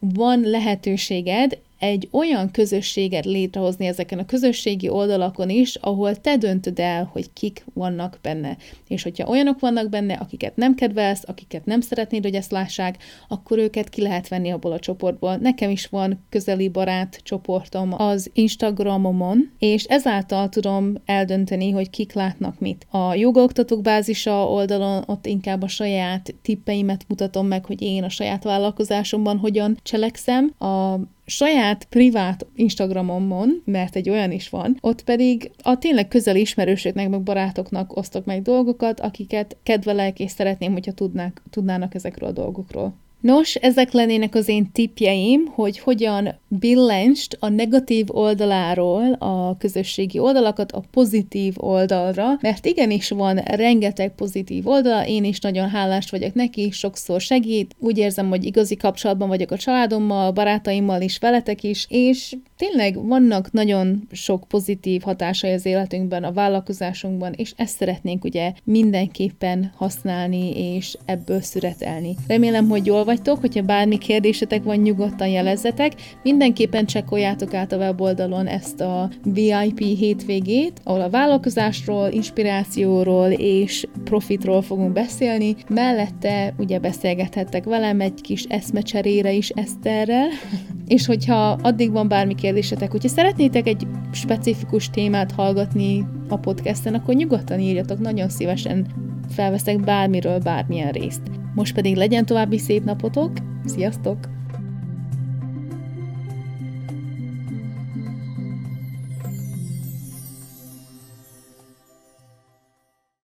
van 0.01 0.41
lehetőséged 0.41 1.59
egy 1.81 2.09
olyan 2.13 2.51
közösséget 2.51 3.25
létrehozni 3.25 3.87
ezeken 3.87 4.19
a 4.19 4.27
közösségi 4.27 4.89
oldalakon 4.89 5.51
is, 5.51 5.75
ahol 5.75 6.17
te 6.17 6.37
döntöd 6.37 6.79
el, 6.79 7.09
hogy 7.13 7.33
kik 7.33 7.65
vannak 7.75 8.19
benne. 8.23 8.57
És 8.89 9.03
hogyha 9.03 9.29
olyanok 9.29 9.61
vannak 9.61 9.89
benne, 9.89 10.15
akiket 10.15 10.57
nem 10.57 10.75
kedvelsz, 10.75 11.23
akiket 11.27 11.65
nem 11.65 11.81
szeretnéd, 11.81 12.23
hogy 12.23 12.35
ezt 12.35 12.51
lássák, 12.51 12.97
akkor 13.29 13.59
őket 13.59 13.89
ki 13.89 14.03
lehet 14.03 14.29
venni 14.29 14.51
abból 14.51 14.73
a 14.73 14.79
csoportból. 14.79 15.37
Nekem 15.37 15.71
is 15.71 15.87
van 15.87 16.25
közeli 16.29 16.69
barát 16.69 17.21
csoportom 17.23 17.93
az 17.93 18.31
Instagramomon, 18.33 19.51
és 19.59 19.85
ezáltal 19.85 20.49
tudom 20.49 20.95
eldönteni, 21.05 21.71
hogy 21.71 21.91
kik 21.91 22.13
látnak 22.13 22.59
mit. 22.59 22.87
A 22.91 23.15
jogaoktatók 23.15 23.83
bázisa 23.83 24.51
oldalon 24.51 25.03
ott 25.07 25.27
inkább 25.27 25.63
a 25.63 25.69
saját 25.69 26.35
tippeimet 26.43 27.05
mutatom 27.09 27.47
meg, 27.47 27.65
hogy 27.65 27.83
én 27.83 28.03
a 28.03 28.09
saját 28.09 28.45
vállalkozásomban 28.45 29.39
hogyan 29.39 29.79
cselekszem. 29.83 30.55
A 30.59 30.99
saját 31.31 31.85
privát 31.85 32.47
Instagramomon, 32.55 33.63
mert 33.65 33.97
egy 33.97 34.11
olyan 34.11 34.33
is 34.33 34.49
van, 34.49 34.77
ott 34.81 35.05
pedig 35.05 35.51
a 35.63 35.79
tényleg 35.79 36.09
közeli 36.09 36.41
ismerősöknek, 36.41 37.09
meg 37.09 37.23
barátoknak 37.23 37.97
osztok 37.97 38.25
meg 38.25 38.43
dolgokat, 38.43 39.01
akiket 39.01 39.57
kedvelek, 39.63 40.19
és 40.19 40.31
szeretném, 40.31 40.73
hogyha 40.73 40.93
tudnák, 40.93 41.43
tudnának 41.51 41.95
ezekről 41.95 42.29
a 42.29 42.33
dolgokról. 42.33 42.95
Nos, 43.21 43.55
ezek 43.55 43.93
lennének 43.93 44.35
az 44.35 44.49
én 44.49 44.73
tipjeim, 44.73 45.47
hogy 45.47 45.79
hogyan 45.79 46.35
billentsd 46.49 47.37
a 47.41 47.49
negatív 47.49 48.07
oldaláról 48.09 49.13
a 49.13 49.57
közösségi 49.59 50.19
oldalakat 50.19 50.73
a 50.73 50.83
pozitív 50.91 51.55
oldalra, 51.57 52.39
mert 52.41 52.67
igenis 52.67 53.11
van 53.11 53.37
rengeteg 53.37 54.15
pozitív 54.15 54.67
oldal, 54.67 55.07
én 55.07 55.25
is 55.25 55.41
nagyon 55.41 55.69
hálás 55.69 56.11
vagyok 56.11 56.35
neki, 56.35 56.71
sokszor 56.71 57.21
segít, 57.21 57.75
úgy 57.79 57.99
érzem, 57.99 58.29
hogy 58.29 58.45
igazi 58.45 58.77
kapcsolatban 58.77 59.29
vagyok 59.29 59.51
a 59.51 59.57
családommal, 59.57 60.31
barátaimmal 60.31 61.01
is, 61.01 61.19
veletek 61.19 61.63
is, 61.63 61.87
és 61.89 62.37
tényleg 62.57 63.07
vannak 63.07 63.53
nagyon 63.53 64.09
sok 64.13 64.45
pozitív 64.49 65.03
hatásai 65.03 65.53
az 65.53 65.67
életünkben, 65.67 66.25
a 66.25 66.33
vállalkozásunkban, 66.33 67.33
és 67.33 67.53
ezt 67.57 67.77
szeretnénk 67.77 68.25
ugye 68.25 68.53
mindenképpen 68.65 69.73
használni, 69.77 70.75
és 70.77 70.97
ebből 71.05 71.41
szüretelni. 71.41 72.17
Remélem, 72.27 72.69
hogy 72.69 72.87
jól 72.87 73.05
vagytok, 73.11 73.41
hogyha 73.41 73.63
bármi 73.63 73.99
kérdésetek 73.99 74.63
van, 74.63 74.77
nyugodtan 74.77 75.29
jelezzetek. 75.29 75.93
Mindenképpen 76.23 76.87
csekkoljátok 76.87 77.55
át 77.55 77.73
a 77.73 77.77
weboldalon 77.77 78.47
ezt 78.47 78.81
a 78.81 79.11
VIP 79.23 79.79
hétvégét, 79.79 80.81
ahol 80.85 81.01
a 81.01 81.11
vállalkozásról, 81.11 82.09
inspirációról 82.11 83.31
és 83.31 83.87
profitról 84.05 84.63
fogunk 84.63 84.93
beszélni. 84.93 85.57
Mellette 85.69 86.55
ugye 86.59 86.79
beszélgethettek 86.79 87.65
velem 87.65 88.01
egy 88.01 88.21
kis 88.21 88.45
eszmecserére 88.49 89.33
is 89.33 89.49
Eszterrel, 89.49 90.29
és 90.97 91.07
hogyha 91.07 91.59
addig 91.63 91.91
van 91.91 92.09
bármi 92.09 92.35
kérdésetek, 92.35 92.91
hogyha 92.91 93.09
szeretnétek 93.09 93.67
egy 93.67 93.87
specifikus 94.13 94.91
témát 94.91 95.33
hallgatni 95.33 96.05
a 96.29 96.37
podcasten, 96.37 96.95
akkor 96.95 97.15
nyugodtan 97.15 97.61
írjatok, 97.61 97.99
nagyon 97.99 98.29
szívesen 98.29 98.87
felveszek 99.29 99.81
bármiről 99.81 100.39
bármilyen 100.39 100.91
részt. 100.91 101.23
Most 101.55 101.75
pedig 101.75 101.97
legyen 101.97 102.27
további 102.27 102.59
szép 102.59 102.85
napotok, 103.01 103.33
sziasztok! 103.67 104.40